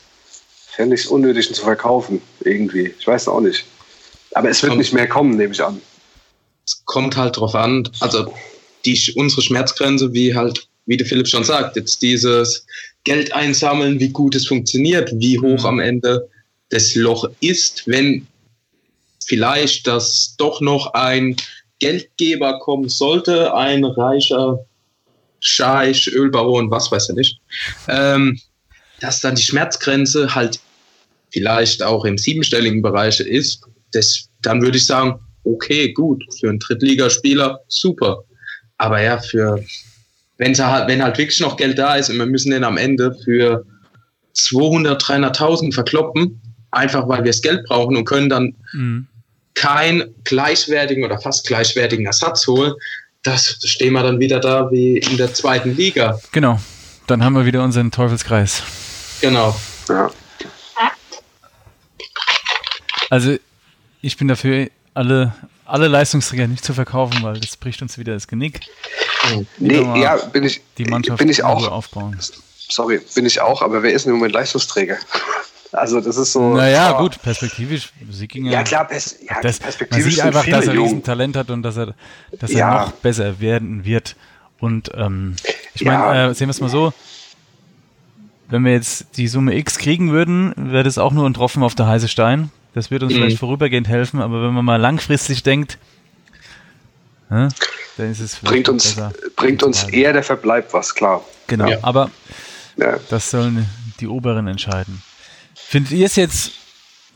fände 0.74 0.94
ich 0.94 1.02
es 1.02 1.06
unnötig, 1.06 1.48
ihn 1.48 1.54
zu 1.54 1.62
verkaufen. 1.62 2.22
Irgendwie. 2.40 2.94
Ich 2.98 3.06
weiß 3.06 3.28
auch 3.28 3.40
nicht. 3.40 3.64
Aber 4.34 4.48
es 4.48 4.62
wird 4.62 4.70
Kommt- 4.70 4.78
nicht 4.80 4.92
mehr 4.92 5.08
kommen, 5.08 5.36
nehme 5.36 5.52
ich 5.52 5.62
an. 5.62 5.80
Es 6.66 6.84
kommt 6.84 7.16
halt 7.16 7.36
drauf 7.36 7.54
an, 7.54 7.88
also 8.00 8.32
die, 8.84 8.98
unsere 9.16 9.42
Schmerzgrenze, 9.42 10.12
wie 10.12 10.34
halt, 10.34 10.68
wie 10.86 10.96
der 10.96 11.06
Philipp 11.06 11.28
schon 11.28 11.44
sagt, 11.44 11.76
jetzt 11.76 12.02
dieses 12.02 12.66
Geld 13.04 13.32
einsammeln, 13.32 13.98
wie 14.00 14.10
gut 14.10 14.34
es 14.34 14.46
funktioniert, 14.46 15.10
wie 15.14 15.38
hoch 15.38 15.64
am 15.64 15.80
Ende 15.80 16.28
das 16.70 16.94
Loch 16.94 17.28
ist, 17.40 17.86
wenn 17.86 18.26
vielleicht 19.24 19.86
das 19.86 20.34
doch 20.38 20.60
noch 20.60 20.94
ein 20.94 21.36
Geldgeber 21.78 22.58
kommen 22.60 22.88
sollte, 22.88 23.54
ein 23.54 23.84
reicher 23.84 24.64
Scheich, 25.40 26.06
Ölbaron, 26.08 26.70
was 26.70 26.90
weiß 26.92 27.08
ich 27.10 27.16
nicht, 27.16 27.40
ähm, 27.88 28.40
dass 29.00 29.20
dann 29.20 29.34
die 29.34 29.42
Schmerzgrenze 29.42 30.34
halt 30.34 30.60
vielleicht 31.32 31.82
auch 31.82 32.04
im 32.04 32.18
siebenstelligen 32.18 32.82
Bereich 32.82 33.18
ist, 33.18 33.62
das, 33.92 34.28
dann 34.42 34.62
würde 34.62 34.78
ich 34.78 34.86
sagen, 34.86 35.18
okay, 35.44 35.92
gut, 35.92 36.24
für 36.38 36.48
einen 36.48 36.58
Drittligaspieler 36.58 37.60
super. 37.68 38.24
Aber 38.78 39.00
ja, 39.00 39.18
für 39.18 39.64
wenn 40.38 40.56
halt, 40.58 40.88
wenn 40.88 41.02
halt 41.02 41.18
wirklich 41.18 41.40
noch 41.40 41.56
Geld 41.56 41.78
da 41.78 41.94
ist 41.96 42.10
und 42.10 42.18
wir 42.18 42.26
müssen 42.26 42.50
den 42.50 42.64
am 42.64 42.76
Ende 42.76 43.14
für 43.24 43.64
200, 44.32 45.00
300.000 45.02 45.72
verkloppen, 45.72 46.40
einfach 46.70 47.06
weil 47.08 47.18
wir 47.18 47.30
das 47.30 47.42
Geld 47.42 47.64
brauchen 47.66 47.96
und 47.96 48.04
können 48.04 48.28
dann 48.28 48.54
Mhm. 48.72 49.06
keinen 49.54 50.14
gleichwertigen 50.24 51.04
oder 51.04 51.20
fast 51.20 51.46
gleichwertigen 51.46 52.06
Ersatz 52.06 52.46
holen, 52.46 52.72
das 53.22 53.58
stehen 53.64 53.92
wir 53.92 54.02
dann 54.02 54.18
wieder 54.18 54.40
da 54.40 54.70
wie 54.70 54.98
in 54.98 55.16
der 55.16 55.32
zweiten 55.34 55.76
Liga. 55.76 56.18
Genau. 56.32 56.58
Dann 57.06 57.22
haben 57.22 57.34
wir 57.34 57.44
wieder 57.44 57.62
unseren 57.62 57.90
Teufelskreis. 57.90 58.62
Genau. 59.20 59.54
Ja. 59.88 60.10
Also 63.10 63.36
ich 64.00 64.16
bin 64.16 64.26
dafür, 64.28 64.68
alle, 64.94 65.32
alle 65.66 65.88
Leistungsträger 65.88 66.46
nicht 66.46 66.64
zu 66.64 66.74
verkaufen, 66.74 67.22
weil 67.22 67.38
das 67.40 67.56
bricht 67.56 67.82
uns 67.82 67.98
wieder 67.98 68.14
das 68.14 68.28
Genick. 68.28 68.60
Nee, 69.58 69.76
ja, 70.00 70.16
bin 70.16 70.44
ich, 70.44 70.60
Die 70.78 70.84
Mannschaft 70.84 71.18
bin 71.18 71.28
ich 71.28 71.42
auch. 71.44 71.70
aufbauen. 71.70 72.18
Sorry, 72.68 73.00
bin 73.14 73.26
ich 73.26 73.40
auch, 73.40 73.62
aber 73.62 73.82
wer 73.82 73.92
ist 73.92 74.04
denn 74.04 74.12
im 74.12 74.18
Moment 74.18 74.34
Leistungsträger? 74.34 74.96
Also 75.74 76.02
das 76.02 76.18
ist 76.18 76.34
so. 76.34 76.54
Naja, 76.54 76.96
oh, 76.98 77.02
gut, 77.02 77.22
perspektivisch. 77.22 77.94
Sickinger. 78.10 78.50
Ja 78.52 78.62
klar, 78.62 78.86
pers 78.86 79.16
ja, 79.26 79.40
Das, 79.40 79.58
man 79.58 79.64
perspektivisch 79.64 80.04
sieht 80.04 80.14
sind 80.16 80.26
einfach, 80.26 80.44
dass 80.46 80.66
er 80.66 80.74
jung. 80.74 80.84
riesen 80.84 81.02
Talent 81.02 81.34
hat 81.34 81.48
und 81.48 81.62
dass 81.62 81.78
er, 81.78 81.94
dass 82.38 82.50
er 82.50 82.58
Ja. 82.58 82.84
noch 82.84 82.92
besser 82.92 83.40
werden 83.40 83.86
wird. 83.86 84.14
Und 84.60 84.90
ähm, 84.94 85.34
ich 85.72 85.80
Ja. 85.80 85.98
meine, 85.98 86.30
äh, 86.32 86.34
sehen 86.34 86.48
wir 86.48 86.50
es 86.50 86.60
mal 86.60 86.68
so, 86.68 86.92
wenn 88.50 88.66
wir 88.66 88.72
jetzt 88.72 89.16
die 89.16 89.28
Summe 89.28 89.54
X 89.56 89.78
kriegen 89.78 90.12
würden, 90.12 90.52
wäre 90.58 90.84
das 90.84 90.98
auch 90.98 91.12
nur 91.12 91.24
ein 91.26 91.32
Tropfen 91.32 91.62
auf 91.62 91.74
der 91.74 91.86
heiße 91.86 92.08
Stein. 92.08 92.50
Das 92.74 92.90
wird 92.90 93.02
uns 93.02 93.12
mhm. 93.12 93.18
vielleicht 93.18 93.38
vorübergehend 93.38 93.88
helfen, 93.88 94.20
aber 94.20 94.42
wenn 94.42 94.54
man 94.54 94.64
mal 94.64 94.80
langfristig 94.80 95.42
denkt, 95.42 95.78
dann 97.28 97.50
ist 97.96 98.20
es 98.20 98.36
bringt 98.36 98.68
uns, 98.68 98.96
bringt 99.36 99.62
uns 99.62 99.84
eher 99.84 100.12
der 100.12 100.22
Verbleib 100.22 100.72
was, 100.72 100.94
klar. 100.94 101.24
Genau, 101.46 101.68
ja. 101.68 101.78
aber 101.82 102.10
ja. 102.76 102.98
das 103.08 103.30
sollen 103.30 103.66
die 104.00 104.06
Oberen 104.06 104.46
entscheiden. 104.48 105.02
Findet 105.54 105.92
ihr 105.92 106.06
es 106.06 106.16
jetzt 106.16 106.52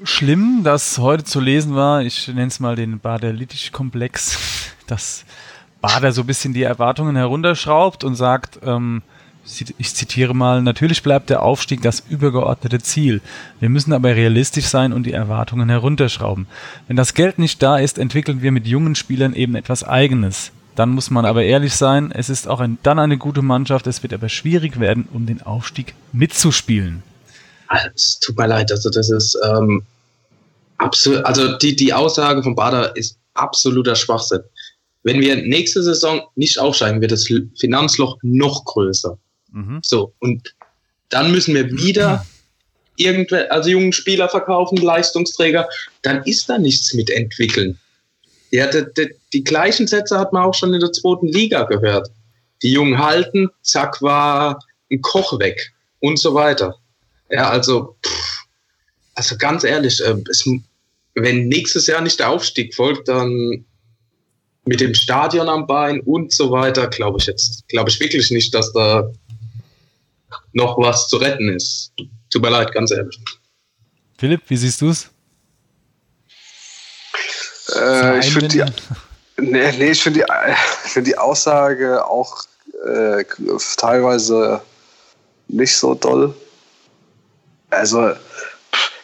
schlimm, 0.04 0.62
dass 0.64 0.98
heute 0.98 1.24
zu 1.24 1.40
lesen 1.40 1.74
war, 1.74 2.02
ich 2.02 2.28
nenne 2.28 2.46
es 2.46 2.60
mal 2.60 2.76
den 2.76 2.98
Bader-Littich-Komplex, 2.98 4.38
dass 4.86 5.24
Bader 5.80 6.12
so 6.12 6.22
ein 6.22 6.26
bisschen 6.26 6.54
die 6.54 6.62
Erwartungen 6.62 7.16
herunterschraubt 7.16 8.04
und 8.04 8.14
sagt, 8.14 8.58
ähm, 8.62 9.02
ich 9.78 9.94
zitiere 9.94 10.34
mal, 10.34 10.62
natürlich 10.62 11.02
bleibt 11.02 11.30
der 11.30 11.42
Aufstieg 11.42 11.80
das 11.82 12.02
übergeordnete 12.08 12.80
Ziel. 12.80 13.20
Wir 13.60 13.68
müssen 13.68 13.92
aber 13.92 14.14
realistisch 14.16 14.66
sein 14.66 14.92
und 14.92 15.04
die 15.04 15.12
Erwartungen 15.12 15.68
herunterschrauben. 15.68 16.46
Wenn 16.88 16.96
das 16.96 17.14
Geld 17.14 17.38
nicht 17.38 17.62
da 17.62 17.78
ist, 17.78 17.98
entwickeln 17.98 18.42
wir 18.42 18.50
mit 18.50 18.66
jungen 18.66 18.94
Spielern 18.94 19.34
eben 19.34 19.54
etwas 19.54 19.84
Eigenes. 19.84 20.50
Dann 20.74 20.90
muss 20.90 21.10
man 21.10 21.24
aber 21.24 21.44
ehrlich 21.44 21.74
sein, 21.74 22.12
es 22.12 22.28
ist 22.28 22.48
auch 22.48 22.60
ein, 22.60 22.78
dann 22.82 22.98
eine 22.98 23.18
gute 23.18 23.40
Mannschaft, 23.40 23.86
es 23.86 24.02
wird 24.02 24.12
aber 24.12 24.28
schwierig 24.28 24.78
werden, 24.78 25.08
um 25.12 25.26
den 25.26 25.42
Aufstieg 25.42 25.94
mitzuspielen. 26.12 27.02
Also, 27.68 27.88
es 27.94 28.20
tut 28.20 28.36
mir 28.36 28.46
leid, 28.46 28.70
also 28.70 28.90
das 28.90 29.10
ist 29.10 29.38
ähm, 29.44 29.84
absolut, 30.76 31.24
also 31.24 31.56
die, 31.56 31.74
die 31.74 31.94
Aussage 31.94 32.42
von 32.42 32.54
Bader 32.54 32.94
ist 32.96 33.16
absoluter 33.34 33.94
Schwachsinn. 33.94 34.40
Wenn 35.02 35.20
wir 35.20 35.36
nächste 35.36 35.82
Saison 35.82 36.22
nicht 36.34 36.58
aufsteigen, 36.58 37.00
wird 37.00 37.12
das 37.12 37.26
Finanzloch 37.58 38.18
noch 38.22 38.64
größer. 38.64 39.16
Mhm. 39.52 39.80
So, 39.82 40.12
und 40.18 40.54
dann 41.08 41.30
müssen 41.30 41.54
wir 41.54 41.70
wieder 41.70 42.26
irgendwelche, 42.96 43.50
also 43.50 43.70
jungen 43.70 43.92
Spieler 43.92 44.28
verkaufen, 44.28 44.78
Leistungsträger, 44.78 45.68
dann 46.02 46.22
ist 46.24 46.48
da 46.48 46.58
nichts 46.58 46.94
mit 46.94 47.10
entwickeln. 47.10 47.78
Ja, 48.50 48.66
die, 48.68 48.84
die, 48.96 49.14
die, 49.32 49.44
gleichen 49.44 49.86
Sätze 49.86 50.18
hat 50.18 50.32
man 50.32 50.44
auch 50.44 50.54
schon 50.54 50.72
in 50.72 50.80
der 50.80 50.92
zweiten 50.92 51.26
Liga 51.26 51.64
gehört. 51.64 52.08
Die 52.62 52.72
Jungen 52.72 52.98
halten, 52.98 53.48
zack, 53.62 54.00
war 54.02 54.64
ein 54.90 55.02
Koch 55.02 55.38
weg 55.38 55.72
und 56.00 56.18
so 56.18 56.34
weiter. 56.34 56.76
Ja, 57.30 57.50
also, 57.50 57.96
pff, 58.04 58.46
also 59.14 59.36
ganz 59.36 59.64
ehrlich, 59.64 60.00
äh, 60.00 60.14
es, 60.30 60.48
wenn 61.14 61.48
nächstes 61.48 61.86
Jahr 61.86 62.02
nicht 62.02 62.20
der 62.20 62.30
Aufstieg 62.30 62.74
folgt, 62.74 63.08
dann 63.08 63.64
mit 64.64 64.80
dem 64.80 64.94
Stadion 64.94 65.48
am 65.48 65.66
Bein 65.66 66.00
und 66.00 66.32
so 66.32 66.50
weiter, 66.50 66.88
glaube 66.88 67.18
ich 67.18 67.26
jetzt, 67.26 67.68
glaube 67.68 67.90
ich 67.90 68.00
wirklich 68.00 68.30
nicht, 68.30 68.54
dass 68.54 68.72
da 68.72 69.10
noch 70.56 70.78
was 70.78 71.06
zu 71.08 71.18
retten 71.18 71.50
ist. 71.50 71.92
Tut 72.32 72.42
mir 72.42 72.50
leid, 72.50 72.72
ganz 72.72 72.90
ehrlich. 72.90 73.18
Philipp, 74.18 74.40
wie 74.48 74.56
siehst 74.56 74.80
du 74.80 74.88
es? 74.88 75.10
Äh, 77.76 78.20
ich 78.20 78.32
finde 78.32 78.48
die, 78.48 78.64
nee, 79.42 79.72
nee, 79.72 79.90
ich 79.90 80.02
find 80.02 80.16
die, 80.16 80.24
find 80.84 81.06
die 81.06 81.18
Aussage 81.18 82.04
auch 82.06 82.44
äh, 82.86 83.24
teilweise 83.76 84.62
nicht 85.48 85.76
so 85.76 85.94
doll. 85.94 86.34
Also, 87.70 88.12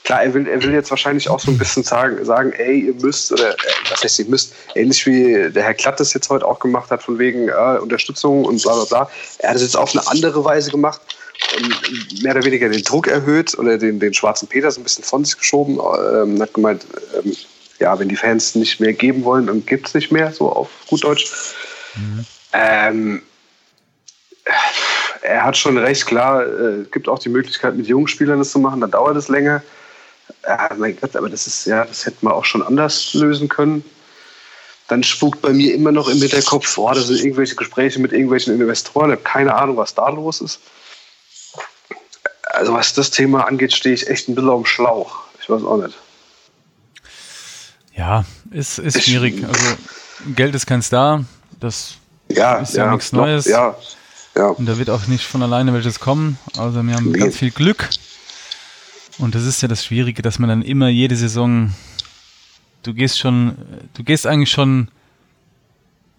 klar, 0.05 0.23
er 0.23 0.33
will, 0.33 0.49
er 0.49 0.63
will 0.63 0.73
jetzt 0.73 0.91
wahrscheinlich 0.91 1.29
auch 1.29 1.41
so 1.41 1.51
ein 1.51 1.59
bisschen 1.59 1.83
sagen, 1.83 2.25
sagen 2.25 2.53
ey, 2.53 2.87
ihr 2.87 2.95
müsst, 2.95 3.31
oder 3.31 3.51
äh, 3.51 3.57
was 3.91 4.03
heißt, 4.03 4.21
ihr 4.21 4.27
müsst, 4.27 4.55
ähnlich 4.75 5.05
wie 5.05 5.51
der 5.51 5.63
Herr 5.65 5.75
Klatt 5.75 6.01
das 6.01 6.15
jetzt 6.15 6.31
heute 6.31 6.47
auch 6.47 6.61
gemacht 6.61 6.91
hat, 6.91 7.03
von 7.03 7.19
wegen 7.19 7.49
äh, 7.49 7.79
Unterstützung 7.79 8.47
und 8.47 8.63
bla 8.63 8.75
bla 8.75 8.85
bla. 8.85 9.11
Er 9.41 9.51
hat 9.51 9.57
es 9.57 9.63
jetzt 9.63 9.77
auf 9.77 9.95
eine 9.95 10.07
andere 10.07 10.43
Weise 10.45 10.71
gemacht 10.71 11.03
mehr 12.23 12.35
oder 12.37 12.45
weniger 12.45 12.69
den 12.69 12.83
Druck 12.83 13.09
erhöht 13.09 13.57
oder 13.59 13.79
den, 13.79 14.01
den 14.01 14.15
schwarzen 14.15 14.49
Peter 14.49 14.71
so 14.71 14.81
ein 14.81 14.85
bisschen 14.85 15.05
von 15.05 15.25
sich 15.25 15.37
geschoben. 15.39 15.79
Ähm, 15.79 16.41
hat 16.41 16.55
gemeint, 16.55 16.87
ähm, 17.17 17.37
ja, 17.79 17.99
wenn 17.99 18.09
die 18.09 18.17
Fans 18.17 18.55
nicht 18.55 18.81
mehr 18.81 18.93
geben 18.93 19.25
wollen, 19.25 19.47
dann 19.47 19.67
gibt 19.67 19.89
es 19.89 19.95
nicht 19.95 20.13
mehr, 20.13 20.33
so 20.33 20.51
auf 20.51 20.69
gut 20.87 21.05
Deutsch. 21.05 21.31
Mhm. 21.97 22.27
Ähm, 22.53 23.23
er 25.23 25.45
hat 25.45 25.57
schon 25.57 25.79
recht, 25.79 26.07
klar, 26.07 26.45
es 26.45 26.87
äh, 26.87 26.91
gibt 26.91 27.09
auch 27.09 27.19
die 27.19 27.29
Möglichkeit, 27.29 27.77
mit 27.77 27.87
jungen 27.87 28.09
Spielern 28.09 28.39
das 28.39 28.51
zu 28.51 28.59
machen, 28.59 28.81
dann 28.81 28.91
dauert 28.91 29.17
es 29.17 29.29
länger. 29.29 29.63
Ja, 30.47 30.71
mein 30.77 30.97
Gott, 31.01 31.15
aber 31.17 31.29
das 31.29 31.47
ist 31.47 31.67
ja, 31.67 31.85
das 31.85 32.07
hätte 32.07 32.19
man 32.23 32.33
auch 32.33 32.45
schon 32.45 32.63
anders 32.63 33.15
lösen 33.15 33.49
können. 33.49 33.85
Dann 34.89 35.03
spukt 35.03 35.41
bei 35.41 35.51
mir 35.51 35.75
immer 35.75 35.93
noch 35.93 36.09
im 36.09 36.19
Hinterkopf, 36.19 36.77
oh, 36.77 36.93
das 36.93 37.07
sind 37.07 37.21
irgendwelche 37.21 37.55
Gespräche 37.55 38.01
mit 38.01 38.13
irgendwelchen 38.13 38.55
Investoren. 38.55 39.11
Ich 39.11 39.17
habe 39.17 39.25
keine 39.25 39.55
Ahnung, 39.55 39.77
was 39.77 39.95
da 39.95 40.09
los 40.09 40.41
ist. 40.41 40.61
Also 42.53 42.75
was 42.75 42.93
das 42.93 43.11
Thema 43.11 43.47
angeht, 43.47 43.73
stehe 43.73 43.95
ich 43.95 44.09
echt 44.09 44.29
ein 44.29 44.35
bisschen 44.35 44.51
dem 44.51 44.67
Schlauch. 44.67 45.23
Ich 45.41 45.49
weiß 45.49 45.65
auch 45.65 45.79
nicht. 45.79 45.97
Ja, 47.97 48.25
ist, 48.51 48.79
ist 48.79 49.03
schwierig. 49.03 49.43
Also 49.45 49.77
Geld 50.35 50.55
ist 50.55 50.67
keins 50.67 50.91
da. 50.91 51.25
Das 51.59 51.95
ja, 52.29 52.57
ist 52.57 52.75
ja, 52.75 52.87
ja 52.87 52.93
nichts 52.93 53.13
Neues. 53.13 53.47
Ja, 53.47 53.77
ja. 54.37 54.49
Und 54.49 54.67
da 54.67 54.79
wird 54.79 54.91
auch 54.91 55.07
nicht 55.07 55.25
von 55.25 55.43
alleine 55.43 55.73
welches 55.73 55.99
kommen. 55.99 56.39
Also 56.59 56.83
wir 56.83 56.95
haben 56.95 57.11
nee. 57.11 57.19
ganz 57.19 57.37
viel 57.37 57.51
Glück. 57.51 57.89
Und 59.19 59.35
das 59.35 59.45
ist 59.45 59.63
ja 59.63 59.69
das 59.69 59.85
Schwierige, 59.85 60.23
dass 60.23 60.39
man 60.39 60.49
dann 60.49 60.63
immer 60.63 60.89
jede 60.89 61.17
Saison, 61.17 61.73
du 62.83 62.95
gehst 62.95 63.19
schon, 63.19 63.57
du 63.95 64.05
gehst 64.05 64.27
eigentlich 64.27 64.51
schon 64.51 64.89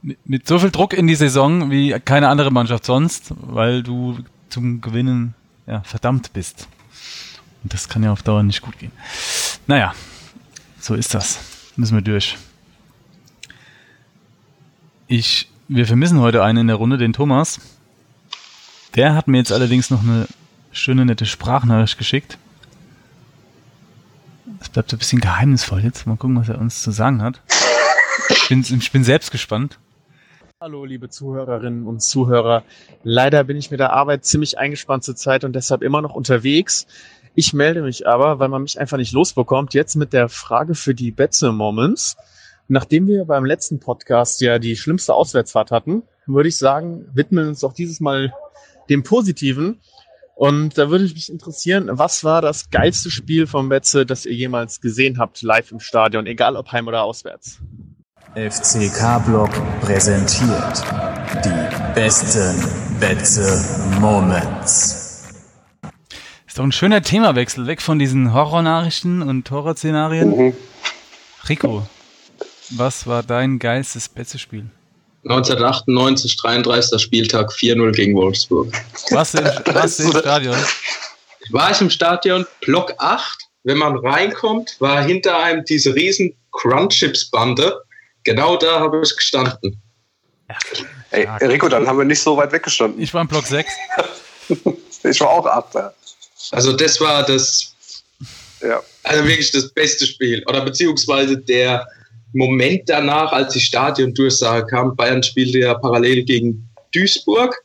mit, 0.02 0.18
mit 0.28 0.48
so 0.48 0.60
viel 0.60 0.72
Druck 0.72 0.94
in 0.94 1.08
die 1.08 1.16
Saison 1.16 1.72
wie 1.72 2.00
keine 2.00 2.30
andere 2.30 2.52
Mannschaft 2.52 2.86
sonst, 2.86 3.34
weil 3.38 3.84
du 3.84 4.20
zum 4.50 4.82
Gewinnen 4.82 5.34
ja, 5.68 5.82
verdammt 5.84 6.34
bist. 6.34 6.68
Und 7.64 7.74
das 7.74 7.88
kann 7.88 8.04
ja 8.04 8.12
auf 8.12 8.24
Dauer 8.24 8.44
nicht 8.44 8.62
gut 8.62 8.78
gehen. 8.78 8.92
Naja, 9.68 9.94
so 10.80 10.96
ist 10.96 11.14
das. 11.14 11.40
Müssen 11.76 11.96
wir 11.96 12.02
durch. 12.02 12.38
Ich, 15.08 15.50
wir 15.68 15.88
vermissen 15.88 16.20
heute 16.20 16.44
einen 16.44 16.60
in 16.60 16.68
der 16.68 16.76
Runde, 16.76 16.98
den 16.98 17.14
Thomas. 17.14 17.60
Der 18.96 19.16
hat 19.16 19.28
mir 19.28 19.38
jetzt 19.38 19.52
allerdings 19.52 19.90
noch 19.90 20.04
eine 20.04 20.28
schöne, 20.72 21.06
nette 21.06 21.26
Sprachnachricht 21.26 21.98
geschickt. 21.98 22.38
Es 24.60 24.70
bleibt 24.70 24.94
ein 24.94 25.00
bisschen 25.00 25.22
geheimnisvoll 25.22 25.84
jetzt. 25.84 26.06
Mal 26.06 26.18
gucken, 26.18 26.38
was 26.40 26.50
er 26.50 26.60
uns 26.60 26.82
zu 26.82 26.92
sagen 26.92 27.22
hat. 27.22 27.42
Ich 28.30 28.50
bin, 28.50 28.62
ich 28.62 28.92
bin 28.92 29.04
selbst 29.04 29.32
gespannt. 29.32 29.80
Hallo, 30.64 30.86
liebe 30.86 31.10
Zuhörerinnen 31.10 31.86
und 31.86 32.02
Zuhörer. 32.02 32.64
Leider 33.04 33.44
bin 33.44 33.58
ich 33.58 33.70
mit 33.70 33.82
der 33.82 33.92
Arbeit 33.92 34.24
ziemlich 34.24 34.58
eingespannt 34.58 35.04
zur 35.04 35.18
Zeit 35.18 35.44
und 35.44 35.52
deshalb 35.52 35.82
immer 35.82 36.02
noch 36.02 36.16
unterwegs. 36.16 36.88
Ich 37.36 37.52
melde 37.52 37.82
mich 37.82 38.08
aber, 38.08 38.40
weil 38.40 38.48
man 38.48 38.62
mich 38.62 38.80
einfach 38.80 38.96
nicht 38.96 39.12
losbekommt, 39.12 39.74
jetzt 39.74 39.96
mit 39.96 40.14
der 40.14 40.30
Frage 40.30 40.74
für 40.74 40.96
die 40.96 41.12
Betze 41.12 41.52
Moments. 41.52 42.16
Nachdem 42.70 43.08
wir 43.08 43.26
beim 43.26 43.44
letzten 43.44 43.82
Podcast 43.82 44.40
ja 44.40 44.58
die 44.58 44.78
schlimmste 44.78 45.14
Auswärtsfahrt 45.14 45.70
hatten, 45.70 46.04
würde 46.28 46.48
ich 46.48 46.58
sagen, 46.58 47.10
widmen 47.14 47.44
wir 47.44 47.50
uns 47.50 47.66
auch 47.66 47.74
dieses 47.74 48.00
Mal 48.00 48.34
dem 48.90 49.04
Positiven. 49.04 49.82
Und 50.34 50.78
da 50.78 50.90
würde 50.90 51.04
mich 51.04 51.30
interessieren, 51.30 51.90
was 51.92 52.24
war 52.24 52.42
das 52.42 52.70
geilste 52.70 53.12
Spiel 53.12 53.48
von 53.48 53.68
Betze, 53.68 54.06
das 54.06 54.26
ihr 54.26 54.34
jemals 54.34 54.80
gesehen 54.80 55.20
habt, 55.20 55.42
live 55.42 55.74
im 55.74 55.82
Stadion, 55.82 56.26
egal 56.26 56.56
ob 56.56 56.72
heim 56.72 56.88
oder 56.88 57.04
auswärts? 57.04 57.60
FCK-Block 58.36 59.52
präsentiert 59.82 60.84
die 61.46 61.94
besten 61.94 63.00
Betze 63.00 63.64
Moments. 64.00 65.30
Ist 66.48 66.58
doch 66.58 66.64
ein 66.64 66.72
schöner 66.72 67.04
Themawechsel, 67.04 67.68
weg 67.68 67.80
von 67.80 68.00
diesen 68.00 68.34
Horrornachrichten 68.34 69.22
und 69.22 69.52
Horrorszenarien. 69.52 70.36
Mhm. 70.36 70.54
Rico, 71.48 71.88
was 72.72 73.06
war 73.06 73.22
dein 73.22 73.60
geilstes 73.60 74.10
Betze-Spiel? 74.10 74.66
1998, 75.26 76.36
33. 76.38 77.00
Spieltag, 77.00 77.52
4-0 77.52 77.92
gegen 77.92 78.16
Wolfsburg. 78.16 78.74
Was 79.12 79.36
im, 79.36 79.46
was 79.46 80.00
im 80.00 80.12
Stadion? 80.12 80.58
War 81.52 81.70
ich 81.70 81.80
im 81.82 81.92
Stadion, 81.92 82.48
Block 82.62 82.96
8. 82.98 83.42
Wenn 83.64 83.78
man 83.78 83.96
reinkommt, 83.96 84.76
war 84.80 85.04
hinter 85.04 85.38
einem 85.38 85.64
diese 85.66 85.94
riesen 85.94 86.36
Crunchips-Bande 86.52 87.80
Genau 88.24 88.58
da 88.58 88.80
habe 88.80 89.02
ich 89.04 89.16
gestanden. 89.16 89.82
Ey, 91.12 91.28
Rico, 91.42 91.68
dann 91.70 91.88
haben 91.88 91.98
wir 91.98 92.06
nicht 92.06 92.22
so 92.22 92.38
weit 92.38 92.52
weggestanden. 92.52 93.02
Ich 93.02 93.14
war 93.14 93.22
im 93.22 93.28
Block 93.28 93.46
6. 93.46 93.72
ich 95.04 95.20
war 95.20 95.30
auch 95.30 95.46
8. 95.46 95.94
Also 96.52 96.74
das 96.74 97.00
war 97.00 97.24
das, 97.24 97.74
ja. 98.62 98.82
also 99.04 99.24
wirklich 99.26 99.52
das 99.52 99.70
beste 99.70 100.06
Spiel. 100.06 100.44
Oder 100.48 100.62
beziehungsweise 100.62 101.38
der 101.38 101.88
Moment 102.34 102.90
danach, 102.90 103.32
als 103.32 103.54
die 103.54 103.60
Stadion-Durchsage 103.60 104.66
kam, 104.68 104.96
Bayern 104.96 105.24
spielte 105.24 105.60
ja 105.60 105.74
parallel 105.76 106.24
gegen 106.24 106.68
Duisburg. 106.94 107.56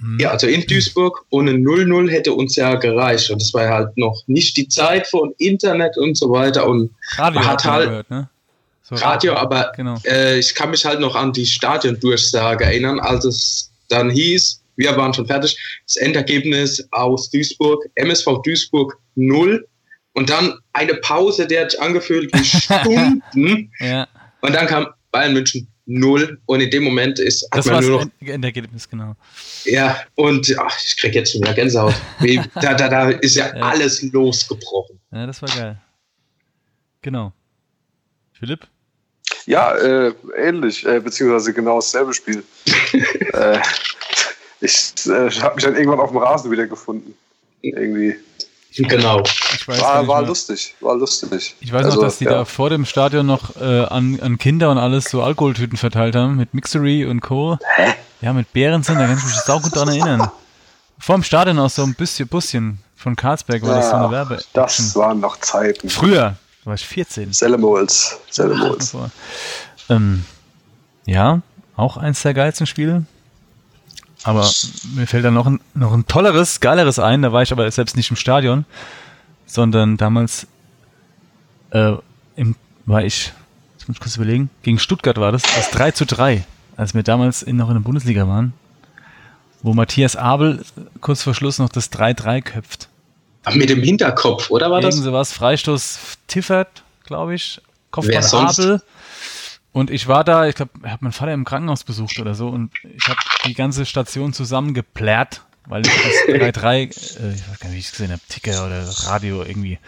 Mhm. 0.00 0.18
Ja, 0.20 0.30
also 0.30 0.46
in 0.46 0.66
Duisburg. 0.66 1.24
Ohne 1.30 1.52
0-0 1.52 2.10
hätte 2.10 2.32
uns 2.32 2.56
ja 2.56 2.74
gereicht. 2.74 3.30
Und 3.30 3.40
das 3.40 3.52
war 3.54 3.64
ja 3.64 3.74
halt 3.74 3.96
noch 3.96 4.22
nicht 4.26 4.56
die 4.56 4.68
Zeit 4.68 5.06
von 5.06 5.34
Internet 5.38 5.96
und 5.98 6.16
so 6.16 6.30
weiter. 6.30 6.66
Und 6.66 6.90
Radio 7.16 7.40
man 7.40 7.48
hat 7.48 7.64
halt, 7.64 7.88
gehört, 7.88 8.10
ne? 8.10 8.30
So, 8.86 8.96
Radio, 8.96 9.34
aber 9.34 9.72
genau. 9.76 9.96
äh, 10.04 10.38
ich 10.38 10.54
kann 10.54 10.70
mich 10.70 10.84
halt 10.84 11.00
noch 11.00 11.14
an 11.16 11.32
die 11.32 11.46
Stadiondurchsage 11.46 12.64
erinnern, 12.64 13.00
als 13.00 13.24
es 13.24 13.72
dann 13.88 14.10
hieß, 14.10 14.62
wir 14.76 14.94
waren 14.96 15.14
schon 15.14 15.26
fertig, 15.26 15.56
das 15.86 15.96
Endergebnis 15.96 16.86
aus 16.90 17.30
Duisburg, 17.30 17.82
MSV 17.94 18.42
Duisburg 18.44 18.98
0, 19.14 19.66
Und 20.12 20.28
dann 20.30 20.58
eine 20.74 20.94
Pause, 20.96 21.46
der 21.46 21.62
hat 21.62 21.70
sich 21.70 21.80
angefühlt 21.80 22.30
wie 22.34 22.44
Stunden. 22.44 23.72
Ja, 23.80 24.06
Und 24.42 24.52
dann 24.54 24.66
kam 24.66 24.88
Bayern 25.12 25.32
München 25.32 25.66
null. 25.86 26.38
Und 26.46 26.60
in 26.60 26.70
dem 26.70 26.82
Moment 26.84 27.18
ist, 27.18 27.42
hat 27.52 27.58
das 27.60 27.66
man 27.66 27.84
nur 27.86 28.04
noch, 28.04 28.10
Endergebnis, 28.20 28.88
genau. 28.88 29.16
ja, 29.64 29.96
und 30.14 30.54
ach, 30.58 30.78
ich 30.84 30.96
krieg 30.98 31.14
jetzt 31.14 31.32
schon 31.32 31.40
wieder 31.40 31.54
Gänsehaut. 31.54 31.94
Da, 32.60 32.74
da, 32.74 32.88
da 32.88 33.08
ist 33.10 33.34
ja 33.36 33.46
Ja. 33.56 33.62
alles 33.62 34.02
losgebrochen. 34.02 35.00
Ja, 35.12 35.26
das 35.26 35.40
war 35.40 35.48
geil. 35.48 35.78
Genau. 37.02 37.32
Philipp? 38.32 38.66
Ja, 39.46 39.74
äh, 39.74 40.12
ähnlich, 40.36 40.86
äh, 40.86 41.00
beziehungsweise 41.00 41.52
genau 41.52 41.76
dasselbe 41.76 42.14
Spiel. 42.14 42.42
äh, 43.32 43.58
ich 44.60 44.92
äh, 45.06 45.30
habe 45.40 45.56
mich 45.56 45.64
dann 45.64 45.76
irgendwann 45.76 46.00
auf 46.00 46.10
dem 46.10 46.18
Rasen 46.18 46.50
wiedergefunden. 46.50 47.14
Irgendwie. 47.60 48.16
Genau. 48.76 49.22
Ich 49.54 49.68
weiß, 49.68 49.78
gar 49.78 49.94
War, 49.94 50.08
war 50.08 50.22
lustig, 50.22 50.74
war 50.80 50.96
lustig. 50.96 51.54
Ich 51.60 51.72
weiß 51.72 51.84
Also, 51.84 51.98
noch, 51.98 52.04
dass 52.06 52.18
die 52.18 52.24
ja. 52.24 52.30
da 52.32 52.44
vor 52.44 52.70
dem 52.70 52.84
Stadion 52.84 53.26
noch 53.26 53.56
äh, 53.56 53.84
an, 53.84 54.18
an 54.20 54.38
Kinder 54.38 54.70
und 54.70 54.78
alles 54.78 55.04
so 55.04 55.22
Alkoholtüten 55.22 55.78
verteilt 55.78 56.16
haben 56.16 56.36
mit 56.36 56.54
Mixery 56.54 57.04
und 57.04 57.20
Co. 57.20 57.58
Hä? 57.76 57.94
Ja, 58.20 58.32
mit 58.32 58.52
Bärensinn, 58.52 58.98
da 58.98 59.06
kann 59.06 59.18
ich 59.18 59.24
mich 59.24 59.34
sau 59.34 59.60
gut 59.60 59.76
dran 59.76 59.88
erinnern. 59.88 60.30
Vor 60.98 61.14
dem 61.16 61.22
Stadion 61.22 61.58
aus 61.58 61.76
so 61.76 61.82
ein 61.82 61.94
bisschen 61.94 62.26
Buschen 62.26 62.78
von 62.96 63.14
Karlsberg 63.14 63.62
war 63.62 63.76
das 63.76 63.90
so 63.90 63.96
eine 63.96 64.10
Werbe. 64.10 64.38
Das 64.54 64.96
waren 64.96 65.20
noch 65.20 65.38
Zeiten. 65.40 65.88
Früher, 65.90 66.36
war 66.64 66.74
ich 66.74 66.86
14. 66.86 67.32
Sellemols. 67.32 68.18
Sellemols. 68.30 68.92
Davor. 68.92 69.10
Ähm, 69.88 70.24
ja, 71.06 71.42
auch 71.76 71.96
eins 71.96 72.22
der 72.22 72.34
geilsten 72.34 72.66
Spiele. 72.66 73.04
Aber 74.22 74.50
mir 74.94 75.06
fällt 75.06 75.24
da 75.24 75.30
noch 75.30 75.46
ein, 75.46 75.60
noch 75.74 75.92
ein 75.92 76.06
tolleres, 76.06 76.60
geileres 76.60 76.98
ein. 76.98 77.22
Da 77.22 77.32
war 77.32 77.42
ich 77.42 77.52
aber 77.52 77.70
selbst 77.70 77.96
nicht 77.96 78.10
im 78.10 78.16
Stadion, 78.16 78.64
sondern 79.44 79.98
damals 79.98 80.46
äh, 81.70 81.92
im, 82.36 82.56
war 82.86 83.04
ich, 83.04 83.32
jetzt 83.76 83.88
muss 83.88 83.96
ich 83.96 84.00
kurz 84.00 84.16
überlegen, 84.16 84.48
gegen 84.62 84.78
Stuttgart 84.78 85.18
war 85.18 85.32
das, 85.32 85.42
das 85.42 85.70
3 85.70 85.90
zu 85.90 86.06
3, 86.06 86.44
als 86.76 86.94
wir 86.94 87.02
damals 87.02 87.42
in, 87.42 87.56
noch 87.56 87.68
in 87.68 87.74
der 87.74 87.82
Bundesliga 87.82 88.26
waren, 88.26 88.54
wo 89.62 89.74
Matthias 89.74 90.16
Abel 90.16 90.64
kurz 91.02 91.22
vor 91.22 91.34
Schluss 91.34 91.58
noch 91.58 91.68
das 91.68 91.92
3-3 91.92 92.40
köpft. 92.40 92.88
Mit 93.52 93.68
dem 93.70 93.82
Hinterkopf, 93.82 94.50
oder 94.50 94.70
war 94.70 94.80
das? 94.80 94.94
Irgend 94.94 95.04
sowas, 95.04 95.32
Freistoß 95.32 95.98
Tiffert, 96.26 96.82
glaube 97.04 97.34
ich, 97.34 97.60
Kopfball 97.90 98.14
Wer 98.14 98.22
sonst? 98.22 98.58
Abel. 98.60 98.82
Und 99.72 99.90
ich 99.90 100.06
war 100.06 100.22
da, 100.24 100.46
ich 100.46 100.54
glaube, 100.54 100.70
ich 100.84 100.90
habe 100.90 101.04
meinen 101.04 101.12
Vater 101.12 101.32
im 101.34 101.44
Krankenhaus 101.44 101.82
besucht 101.84 102.18
oder 102.20 102.34
so 102.34 102.48
und 102.48 102.70
ich 102.96 103.08
habe 103.08 103.18
die 103.46 103.54
ganze 103.54 103.84
Station 103.86 104.32
zusammengeplärt, 104.32 105.42
weil 105.66 105.84
ich 105.86 105.92
das 105.92 106.34
3-3, 106.36 106.74
äh, 106.76 107.34
ich 107.34 107.48
weiß 107.48 107.58
gar 107.60 107.68
nicht, 107.68 107.74
wie 107.74 107.78
ich 107.80 107.86
es 107.86 107.90
gesehen 107.92 108.12
habe, 108.12 108.20
Ticker 108.28 108.66
oder 108.66 108.88
Radio 109.08 109.42
irgendwie. 109.42 109.78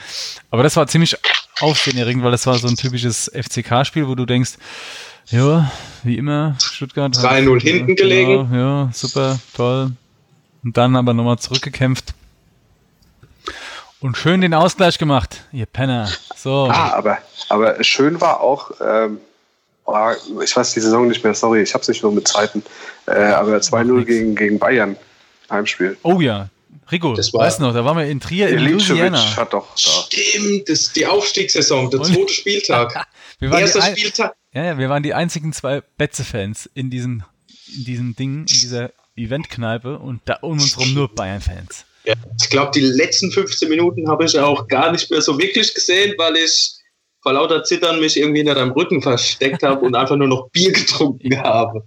Aber 0.51 0.63
das 0.65 0.75
war 0.77 0.87
ziemlich 0.89 1.17
aufsehenerregend, 1.61 2.25
weil 2.25 2.33
das 2.33 2.47
war 2.47 2.59
so 2.59 2.67
ein 2.69 2.77
typisches 2.77 3.31
FCK-Spiel, 3.33 4.09
wo 4.09 4.15
du 4.17 4.27
denkst, 4.27 4.55
ja, 5.29 5.71
wie 6.03 6.19
immer, 6.19 6.57
Stuttgart. 6.61 7.17
hat- 7.17 7.25
3-0 7.25 7.61
hinten 7.61 7.97
gelegen. 7.97 8.49
Genau, 8.51 8.85
ja, 8.87 8.91
super, 8.93 9.39
toll. 9.55 9.93
Und 10.65 10.77
dann 10.77 10.97
aber 10.97 11.15
nochmal 11.15 11.39
zurückgekämpft. 11.39 12.13
Und 14.07 14.17
schön 14.17 14.41
den 14.41 14.55
Ausgleich 14.55 14.99
gemacht, 14.99 15.43
ihr 15.51 15.67
Penner. 15.67 16.09
So. 16.37 16.69
Ah, 16.71 16.91
aber, 16.93 17.19
aber 17.49 17.83
schön 17.83 18.21
war 18.21 18.41
auch, 18.41 18.71
ähm, 18.81 19.19
oh, 19.85 19.97
ich 20.45 20.55
weiß 20.57 20.75
die 20.75 20.81
Saison 20.81 21.09
nicht 21.09 21.25
mehr, 21.25 21.35
sorry, 21.35 21.63
ich 21.63 21.75
hab's 21.75 21.89
nicht 21.89 22.05
nur 22.05 22.13
mit 22.13 22.29
Zeiten, 22.29 22.63
äh, 23.09 23.11
aber 23.15 23.57
2-0 23.57 24.05
gegen, 24.05 24.37
gegen 24.37 24.61
Bayern, 24.61 24.97
Heimspiel. 25.51 25.97
Oh 26.05 26.21
ja, 26.21 26.51
Rico, 26.93 27.15
Das 27.17 27.35
war- 27.35 27.41
weißt 27.47 27.59
du 27.59 27.65
noch, 27.65 27.75
da 27.75 27.85
waren 27.85 27.97
wir 27.97 28.07
in 28.07 28.21
Trier 28.21 28.49
in 28.49 28.61
Louisiana. 28.61 29.37
Hat 29.37 29.53
doch 29.53 29.75
da. 29.75 29.91
Stimmt, 30.09 30.69
das 30.69 30.93
die 30.93 31.05
Aufstiegssaison, 31.05 31.91
der 31.91 31.99
Und- 31.99 32.07
zweite 32.07 32.33
Spieltag. 32.33 33.07
Wir 33.41 33.51
waren, 33.51 33.57
die 33.59 33.63
Erster 33.65 33.83
ein, 33.83 33.97
Spieltag. 33.97 34.35
ja, 34.55 34.65
ja, 34.65 34.79
wir 34.79 34.89
waren 34.89 35.03
die 35.03 35.13
einzigen 35.15 35.53
zwei 35.53 35.83
Betze-Fans 35.99 36.71
in 36.75 36.89
diesem, 36.91 37.23
in 37.77 37.85
diesem 37.85 38.15
Ding, 38.17 38.39
in 38.43 38.47
dieser 38.47 38.93
Eventkneipe 39.17 39.99
und 39.99 40.21
da 40.27 40.37
um 40.43 40.53
uns 40.53 40.79
rum 40.79 40.95
nur 40.95 41.13
Bayern-Fans. 41.15 41.85
Ja, 42.07 42.15
ich 42.41 42.49
glaube, 42.51 42.71
die 42.75 42.81
letzten 42.81 43.31
15 43.33 43.69
Minuten 43.69 44.09
habe 44.09 44.25
ich 44.25 44.39
auch 44.39 44.69
gar 44.69 44.93
nicht 44.93 45.11
mehr 45.11 45.21
so 45.21 45.37
wirklich 45.39 45.75
gesehen, 45.75 46.15
weil 46.19 46.37
ich 46.37 46.73
vor 47.21 47.33
lauter 47.33 47.65
Zittern 47.65 47.99
mich 47.99 48.17
irgendwie 48.17 48.39
hinter 48.39 48.55
deinem 48.55 48.71
Rücken 48.71 49.03
versteckt 49.03 49.65
habe 49.65 49.85
und 49.85 49.97
einfach 49.97 50.15
nur 50.15 50.29
noch 50.29 50.49
Bier 50.51 50.71
getrunken 50.73 51.37
habe, 51.43 51.83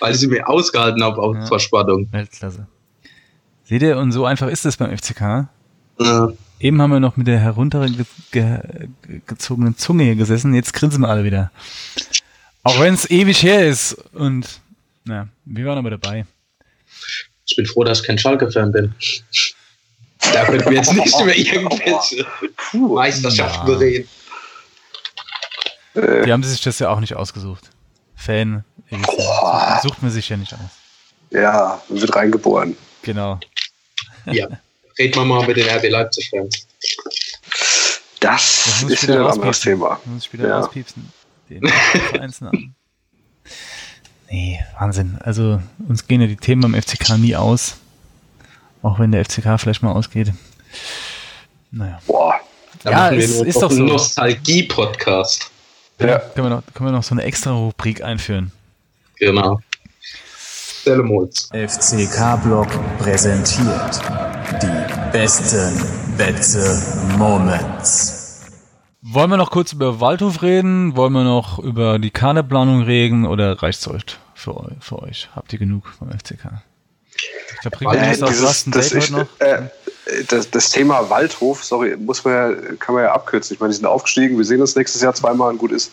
weil 0.00 0.12
ich 0.12 0.18
sie 0.20 0.26
mir 0.26 0.46
ausgehalten 0.46 1.02
habe 1.02 1.16
auf 1.22 1.34
Ja. 1.34 1.46
Verspannung. 1.46 2.08
Weltklasse. 2.12 2.66
Seht 3.64 3.80
ihr, 3.82 3.96
und 3.96 4.12
so 4.12 4.26
einfach 4.26 4.48
ist 4.48 4.66
es 4.66 4.76
beim 4.76 4.94
FCK. 4.94 5.48
Ja. 5.98 6.32
Eben 6.60 6.82
haben 6.82 6.90
wir 6.90 7.00
noch 7.00 7.16
mit 7.16 7.26
der 7.26 7.38
heruntergezogenen 7.38 9.78
Zunge 9.78 10.04
hier 10.04 10.16
gesessen, 10.16 10.52
jetzt 10.54 10.74
grinsen 10.74 11.00
wir 11.00 11.08
alle 11.08 11.24
wieder. 11.24 11.50
Auch 12.62 12.78
wenn 12.78 12.92
es 12.94 13.10
ewig 13.10 13.42
her 13.42 13.66
ist. 13.66 13.94
Und 14.12 14.60
na, 15.04 15.28
wir 15.46 15.64
waren 15.64 15.78
aber 15.78 15.90
dabei. 15.90 16.26
Ich 17.46 17.56
bin 17.56 17.64
froh, 17.66 17.82
dass 17.82 18.00
ich 18.00 18.06
kein 18.06 18.18
Schalke-Fan 18.18 18.70
bin. 18.72 18.94
Da 20.32 20.44
könnten 20.46 20.66
wir 20.70 20.76
jetzt 20.76 20.92
nicht 20.92 21.20
über 21.20 21.36
irgendwelche 21.36 22.26
Meisterschaften 22.72 23.70
Ja. 23.70 23.76
reden. 23.76 24.08
Äh, 25.94 26.24
Die 26.24 26.32
haben 26.32 26.42
sich 26.42 26.60
das 26.62 26.78
ja 26.78 26.88
auch 26.90 27.00
nicht 27.00 27.14
ausgesucht. 27.16 27.70
Fan, 28.16 28.64
ja, 28.90 29.80
sucht 29.82 30.00
man 30.02 30.10
sich 30.10 30.28
ja 30.28 30.36
nicht 30.36 30.52
aus. 30.54 30.60
ja, 31.30 31.82
wird 31.88 32.14
reingeboren. 32.14 32.76
Genau. 33.02 33.40
Ja, 34.26 34.46
reden 34.98 35.14
wir 35.16 35.24
mal 35.24 35.44
mit 35.46 35.56
den 35.56 35.68
RB 35.68 35.88
Leipzig-Fans. 35.88 36.66
Das, 38.20 38.64
Das 38.64 38.82
ist 38.84 39.02
wieder 39.02 39.26
ein 39.26 39.32
anderes. 39.32 39.60
Thema. 39.60 39.98
Muss 40.04 40.26
ich 40.26 40.32
wieder 40.32 40.48
Ja. 40.48 40.60
rauspiepsen. 40.60 41.12
Den 41.50 41.66
Vereinsnamen. 41.66 42.74
Nee, 44.30 44.64
Wahnsinn. 44.78 45.18
Also 45.20 45.60
uns 45.86 46.06
gehen 46.06 46.22
ja 46.22 46.26
die 46.26 46.36
Themen 46.38 46.62
beim 46.62 46.74
FCK 46.80 47.18
nie 47.18 47.36
aus. 47.36 47.74
Auch 48.82 48.98
wenn 48.98 49.12
der 49.12 49.24
FCK 49.24 49.58
vielleicht 49.60 49.82
mal 49.82 49.92
ausgeht. 49.92 50.32
Naja. 51.70 51.98
Boah. 52.06 52.34
Ja, 52.84 53.08
ist- 53.08 53.42
ist 53.42 53.62
doch 53.62 53.70
so. 53.70 53.82
Nostalgie-Podcast. 53.84 55.50
Ja. 56.00 56.18
Können, 56.18 56.46
wir 56.48 56.56
noch, 56.56 56.62
können 56.74 56.88
wir 56.88 56.92
noch 56.92 57.02
so 57.04 57.14
eine 57.14 57.22
extra 57.22 57.52
Rubrik 57.52 58.02
einführen? 58.02 58.50
Genau. 59.18 59.60
Delemolz. 60.84 61.48
FCK-Block 61.52 62.66
präsentiert 62.98 64.00
die 64.60 65.12
besten 65.12 66.16
Betze 66.16 66.82
Moments. 67.16 68.50
Wollen 69.02 69.30
wir 69.30 69.36
noch 69.36 69.50
kurz 69.52 69.72
über 69.72 70.00
Waldhof 70.00 70.42
reden? 70.42 70.96
Wollen 70.96 71.12
wir 71.12 71.22
noch 71.24 71.60
über 71.60 72.00
die 72.00 72.10
Kaderplanung 72.10 72.82
reden? 72.82 73.26
Oder 73.26 73.62
reicht's 73.62 73.86
euch 73.86 74.02
für, 74.34 74.72
für 74.80 75.02
euch? 75.02 75.28
Habt 75.36 75.52
ihr 75.52 75.58
genug 75.60 75.86
vom 75.88 76.10
FCK? 76.10 76.62
Äh, 77.64 78.16
dieses, 78.16 78.64
das, 78.66 78.92
ich, 78.92 79.10
noch. 79.10 79.26
äh, 79.38 79.62
das, 80.28 80.50
das 80.50 80.70
Thema 80.70 81.08
Waldhof, 81.10 81.64
sorry, 81.64 81.96
muss 81.96 82.24
man 82.24 82.34
ja, 82.34 82.74
kann 82.78 82.94
man 82.94 83.04
ja 83.04 83.12
abkürzen. 83.12 83.54
Ich 83.54 83.60
meine, 83.60 83.70
die 83.70 83.76
sind 83.76 83.86
aufgestiegen, 83.86 84.36
wir 84.36 84.44
sehen 84.44 84.60
uns 84.60 84.74
nächstes 84.74 85.00
Jahr 85.02 85.14
zweimal 85.14 85.50
und 85.50 85.58
gut 85.58 85.72
ist. 85.72 85.92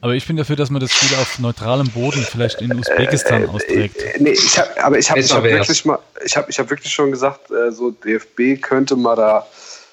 Aber 0.00 0.14
ich 0.14 0.26
bin 0.26 0.36
dafür, 0.36 0.54
dass 0.54 0.68
man 0.68 0.80
das 0.80 0.92
Spiel 0.92 1.16
auf 1.16 1.38
neutralem 1.38 1.88
Boden 1.88 2.22
vielleicht 2.30 2.60
in 2.60 2.78
Usbekistan 2.78 3.48
austrägt. 3.48 3.96
Äh, 3.96 4.18
nee, 4.20 4.32
ich 4.32 4.58
hab, 4.58 4.84
aber 4.84 4.98
ich 4.98 5.10
habe 5.10 5.22
hab 5.22 5.42
wirklich 5.42 5.84
mal, 5.86 5.98
ich 6.24 6.36
habe 6.36 6.50
ich 6.50 6.58
hab 6.58 6.68
wirklich 6.68 6.92
schon 6.92 7.10
gesagt, 7.10 7.50
äh, 7.50 7.72
so 7.72 7.90
DFB 7.90 8.60
könnte 8.60 8.96
mal 8.96 9.16
da 9.16 9.46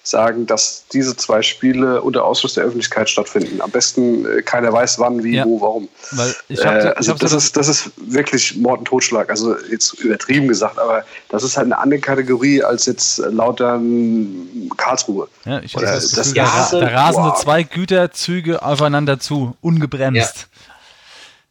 sagen, 0.04 0.48
dass 0.48 0.86
diese 0.92 1.16
zwei 1.16 1.42
Spiele 1.42 2.02
unter 2.02 2.26
Ausschluss 2.26 2.56
der 2.56 2.64
Öffentlichkeit 2.64 3.10
stattfinden. 3.10 3.62
Am 3.62 3.70
besten 3.70 4.26
äh, 4.26 4.42
keiner 4.42 4.74
weiß 4.74 4.98
wann, 5.00 5.24
wie, 5.24 5.36
Ja. 5.36 5.46
wo, 5.46 5.62
warum. 5.62 5.90
Weil 6.12 6.34
ich 6.50 6.60
Äh, 6.60 6.94
also 6.96 7.14
das, 7.14 7.32
so 7.32 7.38
ist, 7.38 7.56
das 7.56 7.68
ist 7.68 7.92
wirklich 7.98 8.56
Mord 8.58 8.80
und 8.80 8.86
Totschlag. 8.86 9.30
Also 9.30 9.56
jetzt 9.70 9.94
übertrieben 10.00 10.48
gesagt, 10.48 10.80
aber 10.80 11.06
das 11.30 11.44
ist 11.44 11.56
halt 11.56 11.66
eine 11.68 11.78
andere 11.78 12.00
Kategorie 12.00 12.64
als 12.64 12.86
jetzt 12.88 13.20
Lautern 13.20 14.70
Karlsruhe. 14.78 15.28
Ja, 15.46 15.60
ich 15.62 15.76
Oder 15.78 15.92
das, 15.94 16.10
das 16.12 16.34
Gefühl, 16.34 16.36
da, 16.72 16.80
da 16.80 16.88
rasen 16.88 17.24
so 17.24 17.30
Boah. 17.30 17.36
zwei 17.36 17.64
Güterzüge 17.64 18.64
aufeinander 18.64 19.20
zu, 19.20 19.56
ungebremst. 19.62 20.48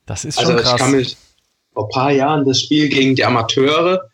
Das 0.06 0.24
ist 0.24 0.40
schon 0.40 0.46
Also 0.50 0.58
ich 0.58 0.64
krass. 0.68 0.80
kann 0.80 0.90
mich 0.90 1.16
vor 1.72 1.84
ein 1.86 1.90
paar 1.92 2.10
Jahren 2.10 2.44
das 2.44 2.60
Spiel 2.60 2.88
gegen 2.88 3.14
die 3.14 3.24
Amateure, 3.24 4.09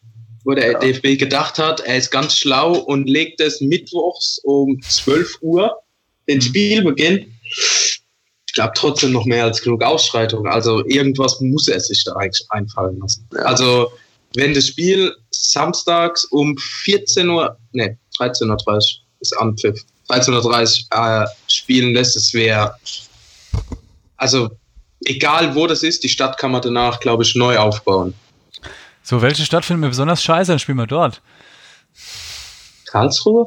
wo 0.46 0.54
der 0.54 0.78
DFB 0.78 1.18
gedacht 1.18 1.58
hat, 1.58 1.80
er 1.80 1.96
ist 1.96 2.12
ganz 2.12 2.36
schlau 2.36 2.78
und 2.78 3.08
legt 3.08 3.40
es 3.40 3.60
mittwochs 3.60 4.40
um 4.44 4.80
12 4.80 5.38
Uhr 5.40 5.76
den 6.28 6.40
Spielbeginn. 6.40 7.34
Ich 7.42 8.54
glaube 8.54 8.72
trotzdem 8.76 9.10
noch 9.10 9.24
mehr 9.24 9.42
als 9.42 9.60
genug 9.60 9.82
Ausschreitungen. 9.82 10.50
Also 10.50 10.86
irgendwas 10.86 11.40
muss 11.40 11.66
er 11.66 11.80
sich 11.80 12.04
da 12.04 12.12
eigentlich 12.12 12.46
einfallen 12.50 13.00
lassen. 13.00 13.28
Ja. 13.34 13.40
Also 13.40 13.90
wenn 14.34 14.54
das 14.54 14.68
Spiel 14.68 15.16
samstags 15.30 16.24
um 16.26 16.56
14 16.56 17.28
Uhr, 17.28 17.58
nee, 17.72 17.96
13.30 18.16 18.68
Uhr 18.68 18.78
ist 19.18 19.36
Anpfiff, 19.38 19.84
13.30 20.08 20.84
Uhr 20.94 21.24
äh, 21.24 21.26
spielen 21.48 21.92
lässt, 21.92 22.14
es 22.14 22.32
wäre, 22.32 22.72
also 24.16 24.50
egal 25.04 25.56
wo 25.56 25.66
das 25.66 25.82
ist, 25.82 26.04
die 26.04 26.08
Stadt 26.08 26.38
kann 26.38 26.52
man 26.52 26.62
danach, 26.62 27.00
glaube 27.00 27.24
ich, 27.24 27.34
neu 27.34 27.58
aufbauen. 27.58 28.14
So, 29.08 29.22
welche 29.22 29.44
Stadt 29.44 29.64
finden 29.64 29.82
wir 29.82 29.88
besonders 29.88 30.22
scheiße? 30.22 30.50
Dann 30.50 30.58
spielen 30.58 30.78
wir 30.78 30.86
dort. 30.88 31.22
Karlsruhe? 32.86 33.46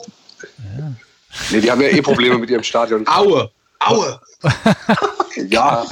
Nee, 1.52 1.60
die 1.62 1.70
haben 1.70 1.82
ja 1.82 1.90
eh 1.90 2.02
Probleme 2.02 2.38
mit 2.38 2.50
ihrem 2.50 2.64
Stadion. 2.64 3.06
Aue! 3.08 3.52
Aue! 3.80 4.20
Ja, 5.50 5.86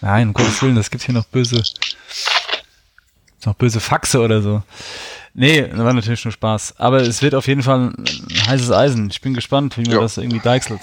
Nein, 0.00 0.28
um 0.28 0.34
Gottes 0.34 0.62
Willen, 0.62 0.76
das 0.76 0.88
gibt 0.90 1.02
hier 1.04 1.14
noch 1.14 1.24
böse, 1.26 1.62
noch 3.44 3.54
böse 3.54 3.80
Faxe 3.80 4.20
oder 4.20 4.40
so. 4.40 4.62
Nee, 5.34 5.62
das 5.68 5.78
war 5.78 5.92
natürlich 5.92 6.24
nur 6.24 6.32
Spaß. 6.32 6.74
Aber 6.78 7.02
es 7.02 7.20
wird 7.20 7.34
auf 7.34 7.46
jeden 7.46 7.62
Fall 7.62 7.90
ein 7.92 8.46
heißes 8.46 8.70
Eisen. 8.70 9.10
Ich 9.10 9.20
bin 9.20 9.34
gespannt, 9.34 9.76
wie 9.76 9.82
man 9.82 9.90
Ja. 9.92 10.00
das 10.00 10.16
irgendwie 10.16 10.38
deichselt. 10.40 10.80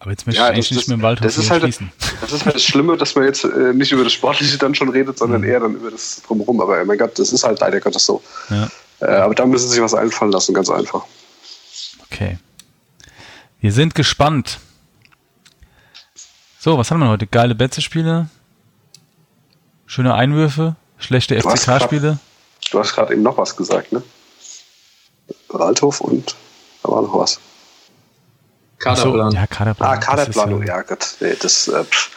Aber 0.00 0.10
jetzt 0.10 0.26
möchte 0.26 0.40
Ja, 0.40 0.48
ich 0.48 0.54
eigentlich 0.54 0.68
das- 0.68 0.76
nicht 0.78 0.88
mehr 0.88 0.96
im 0.96 1.02
Waldhof 1.02 1.24
das 1.26 1.38
ist 1.38 1.50
halt- 1.50 1.62
schließen. 1.62 1.90
Das 2.24 2.32
ist 2.32 2.44
halt 2.44 2.54
das 2.56 2.62
Schlimme, 2.64 2.96
dass 2.96 3.14
man 3.14 3.24
jetzt 3.24 3.44
äh, 3.44 3.72
nicht 3.72 3.92
über 3.92 4.04
das 4.04 4.12
Sportliche 4.12 4.58
dann 4.58 4.74
schon 4.74 4.88
redet, 4.88 5.18
sondern 5.18 5.42
Mhm. 5.42 5.48
eher 5.48 5.60
dann 5.60 5.74
über 5.74 5.90
das 5.90 6.22
Drumherum. 6.26 6.60
Aber 6.60 6.80
oh 6.80 6.84
mein 6.84 6.98
Gott, 6.98 7.18
das 7.18 7.32
ist 7.32 7.44
halt 7.44 7.60
leider 7.60 7.80
Gottes 7.80 8.04
so. 8.06 8.22
Ja, 8.50 8.68
Äh, 9.00 9.06
aber 9.16 9.34
da 9.34 9.44
müssen 9.46 9.68
sie 9.68 9.74
sich 9.74 9.82
was 9.82 9.94
einfallen 9.94 10.32
lassen, 10.32 10.54
ganz 10.54 10.70
einfach. 10.70 11.04
okay. 12.04 12.38
Wir 13.60 13.72
sind 13.72 13.94
gespannt. 13.94 14.58
So, 16.60 16.76
was 16.78 16.90
haben 16.90 17.00
wir 17.00 17.08
heute? 17.08 17.26
Geile 17.26 17.54
Betze-Spiele, 17.54 18.28
schöne 19.86 20.14
Einwürfe, 20.14 20.76
schlechte 20.98 21.34
FCK-Spiele. 21.40 22.18
Du 22.70 22.78
hast 22.78 22.94
gerade 22.94 23.12
eben 23.12 23.22
noch 23.22 23.36
was 23.38 23.56
gesagt, 23.56 23.92
ne? 23.92 24.02
Waldhof 25.48 26.00
und 26.00 26.34
da 26.82 26.90
war 26.90 27.02
noch 27.02 27.18
was. 27.18 27.38
Kaderplan. 28.78 29.32
ja, 29.32 29.46
Kaderplan. 29.46 29.88
Ah, 29.88 29.94
Das 29.94 30.00
ist 30.00 30.06
Kaderplanung, 30.08 30.62
ja 30.66 30.82
Gott. 30.82 31.14
Nee, 31.20 31.34
das, 31.40 31.68
äh, 31.68 31.84
pff, 31.84 32.10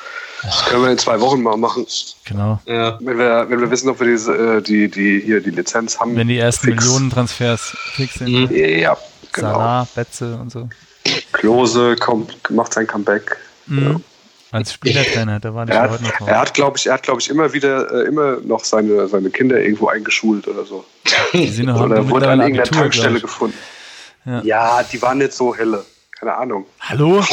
das 0.44 0.66
können 0.66 0.84
wir 0.84 0.92
in 0.92 0.98
zwei 0.98 1.20
Wochen 1.20 1.42
mal 1.42 1.58
machen. 1.58 1.86
Genau. 2.26 2.60
Ja. 2.66 2.98
Wenn 3.02 3.18
wir, 3.18 3.46
wenn 3.50 3.60
wir 3.60 3.72
wissen, 3.72 3.90
ob 3.90 4.00
wir 4.00 4.08
diese, 4.08 4.34
äh, 4.58 4.62
die, 4.62 4.90
die, 4.90 5.22
hier 5.22 5.42
die 5.42 5.50
Lizenz 5.52 6.00
haben. 6.00 6.16
Wenn 6.16 6.28
die 6.28 6.38
ersten 6.40 6.68
fix. 6.68 6.84
Millionen-Transfers 6.86 7.76
fix 7.96 8.16
sind. 8.16 8.30
Mhm. 8.52 8.56
Ja, 8.56 8.98
genau. 9.32 9.52
Salah, 9.54 9.88
Betze 9.96 10.36
und 10.36 10.52
so. 10.52 10.68
Klose 11.32 11.96
kommt, 11.96 12.38
macht 12.50 12.74
sein 12.74 12.86
Comeback. 12.88 13.38
Mhm. 13.68 14.04
Als 14.52 14.72
Spielertrainer, 14.74 15.40
da 15.42 15.54
war 15.54 15.66
ich 15.66 15.70
Er 15.72 15.76
ja 15.76 15.82
hat, 15.84 15.92
heute 15.92 16.04
noch 16.04 16.12
drauf. 16.12 16.28
er 16.30 16.40
hat 16.40 16.54
glaube 16.54 16.78
ich, 16.78 16.88
er 16.88 16.94
hat, 16.94 17.04
glaube 17.04 17.20
ich, 17.20 17.30
immer 17.30 17.52
wieder, 17.52 17.92
äh, 17.92 18.08
immer 18.08 18.38
noch 18.38 18.64
seine, 18.64 19.08
seine 19.08 19.30
Kinder 19.30 19.60
irgendwo 19.60 19.88
eingeschult 19.90 20.48
oder 20.48 20.64
so. 20.66 20.86
Die 21.34 21.48
sind 21.50 21.66
noch 21.66 21.82
Oder 21.82 22.08
wurde 22.10 22.30
an 22.30 22.40
irgendeiner 22.40 22.70
Tankstelle 22.70 23.20
gefunden. 23.20 23.58
Ja. 24.26 24.42
Ja. 24.44 24.84
die 24.84 25.02
waren 25.02 25.18
nicht 25.18 25.34
so 25.34 25.54
helle. 25.56 25.86
Keine 26.20 26.36
Ahnung. 26.36 26.66
Hallo? 26.80 27.20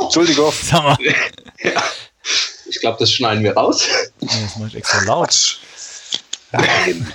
Entschuldigung. 0.00 0.52
Sag 0.52 0.82
mal. 0.82 0.96
Ich 2.68 2.80
glaube, 2.80 2.96
das 2.98 3.12
schneiden 3.12 3.44
wir 3.44 3.54
raus. 3.54 3.86
Nee, 4.20 4.28
das 4.42 4.56
mache 4.56 4.68
ich 4.68 4.76
extra 4.76 5.02
laut. 5.04 5.58
Nein. 6.52 7.12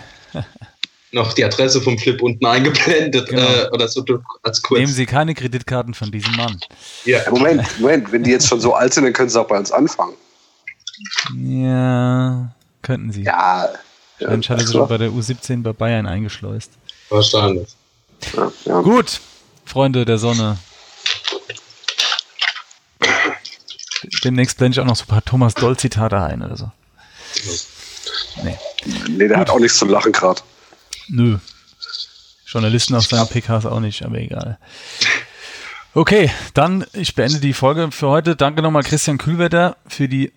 Noch 1.12 1.34
die 1.34 1.44
Adresse 1.44 1.82
vom 1.82 1.98
Flip 1.98 2.22
unten 2.22 2.46
eingeblendet 2.46 3.30
Genau. 3.30 3.42
äh, 3.42 3.70
oder 3.72 3.88
so 3.88 4.04
als 4.44 4.62
kurz. 4.62 4.80
Nehmen 4.80 4.92
Sie 4.94 5.06
keine 5.06 5.34
Kreditkarten 5.34 5.94
von 5.94 6.12
diesem 6.12 6.36
Mann. 6.36 6.60
ja. 7.06 7.24
Ja, 7.24 7.32
Moment, 7.32 7.80
Moment. 7.80 8.12
Wenn 8.12 8.24
die 8.24 8.32
jetzt 8.32 8.48
schon 8.48 8.60
so 8.60 8.74
alt 8.74 8.94
sind, 8.94 9.06
dann 9.06 9.14
können 9.14 9.30
sie 9.30 9.40
auch 9.40 9.48
bei 9.48 9.58
uns 9.58 9.72
anfangen. 9.72 10.14
Ja, 11.36 12.52
könnten 12.82 13.12
Sie. 13.12 13.24
Ja. 13.24 13.70
ja 14.20 14.30
Mensch 14.30 14.50
hatte 14.50 14.62
also, 14.62 14.80
doch 14.80 14.90
bei 14.90 14.98
der 14.98 15.10
U17 15.10 15.64
bei 15.64 15.74
Bayern 15.74 16.06
eingeschleust. 16.06 16.72
Wahrscheinlich. 17.10 17.70
ja, 18.36 18.52
ja. 18.66 18.82
Gut, 18.82 19.20
Freunde 19.66 20.06
der 20.06 20.18
Sonne. 20.18 20.58
Demnächst 24.24 24.58
blende 24.58 24.76
ich 24.76 24.80
auch 24.82 24.86
noch 24.86 24.96
so 24.96 25.04
ein 25.04 25.08
paar 25.08 25.26
Thomas 25.26 25.54
Doll-Zitate 25.56 26.22
ein 26.22 26.42
oder 26.42 26.58
so. 26.58 26.72
Nee, 28.44 28.58
Nee, 29.10 29.28
der 29.28 29.38
hat 29.38 29.50
auch 29.50 29.60
nichts 29.60 29.78
zum 29.78 29.90
Lachen 29.90 30.12
gerade. 30.12 30.42
nö. 31.10 31.38
Journalisten 32.46 32.96
auf 32.96 33.06
seinen 33.08 33.28
PKs 33.28 33.66
auch 33.66 33.80
nicht, 33.82 34.04
aber 34.04 34.18
egal. 34.20 34.58
Okay, 35.94 36.32
dann 36.54 36.86
ich 36.94 37.16
beende 37.16 37.40
die 37.40 37.54
Folge 37.54 37.92
für 37.92 38.08
heute. 38.08 38.36
Danke 38.36 38.62
nochmal 38.62 38.84
Christian 38.84 39.18
Kühlwetter 39.18 39.76
für 39.88 40.08
die 40.08 40.32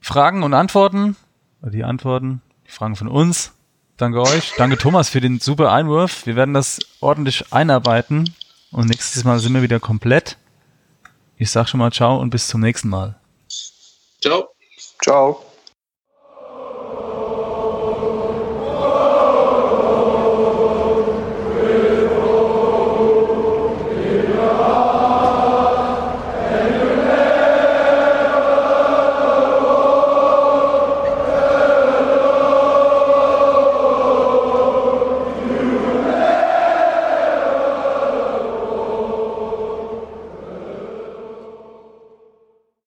Fragen 0.00 0.42
und 0.42 0.52
Antworten. 0.52 1.16
Die 1.62 1.84
Antworten, 1.84 2.42
die 2.66 2.70
Fragen 2.72 2.96
von 2.96 3.08
uns. 3.08 3.52
Danke 3.96 4.20
euch. 4.20 4.52
Danke 4.58 4.76
Thomas 4.76 5.08
für 5.08 5.20
den 5.20 5.40
super 5.40 5.72
Einwurf. 5.72 6.26
Wir 6.26 6.36
werden 6.36 6.52
das 6.54 6.80
ordentlich 7.00 7.50
einarbeiten. 7.52 8.34
Und 8.70 8.88
nächstes 8.88 9.24
Mal 9.24 9.38
sind 9.38 9.54
wir 9.54 9.62
wieder 9.62 9.80
komplett. 9.80 10.36
Ich 11.36 11.50
sag 11.50 11.68
schon 11.68 11.78
mal 11.78 11.92
ciao 11.92 12.18
und 12.18 12.30
bis 12.30 12.48
zum 12.48 12.60
nächsten 12.60 12.88
Mal. 12.88 13.18
Ciao. 14.20 14.48
Ciao. 15.02 15.47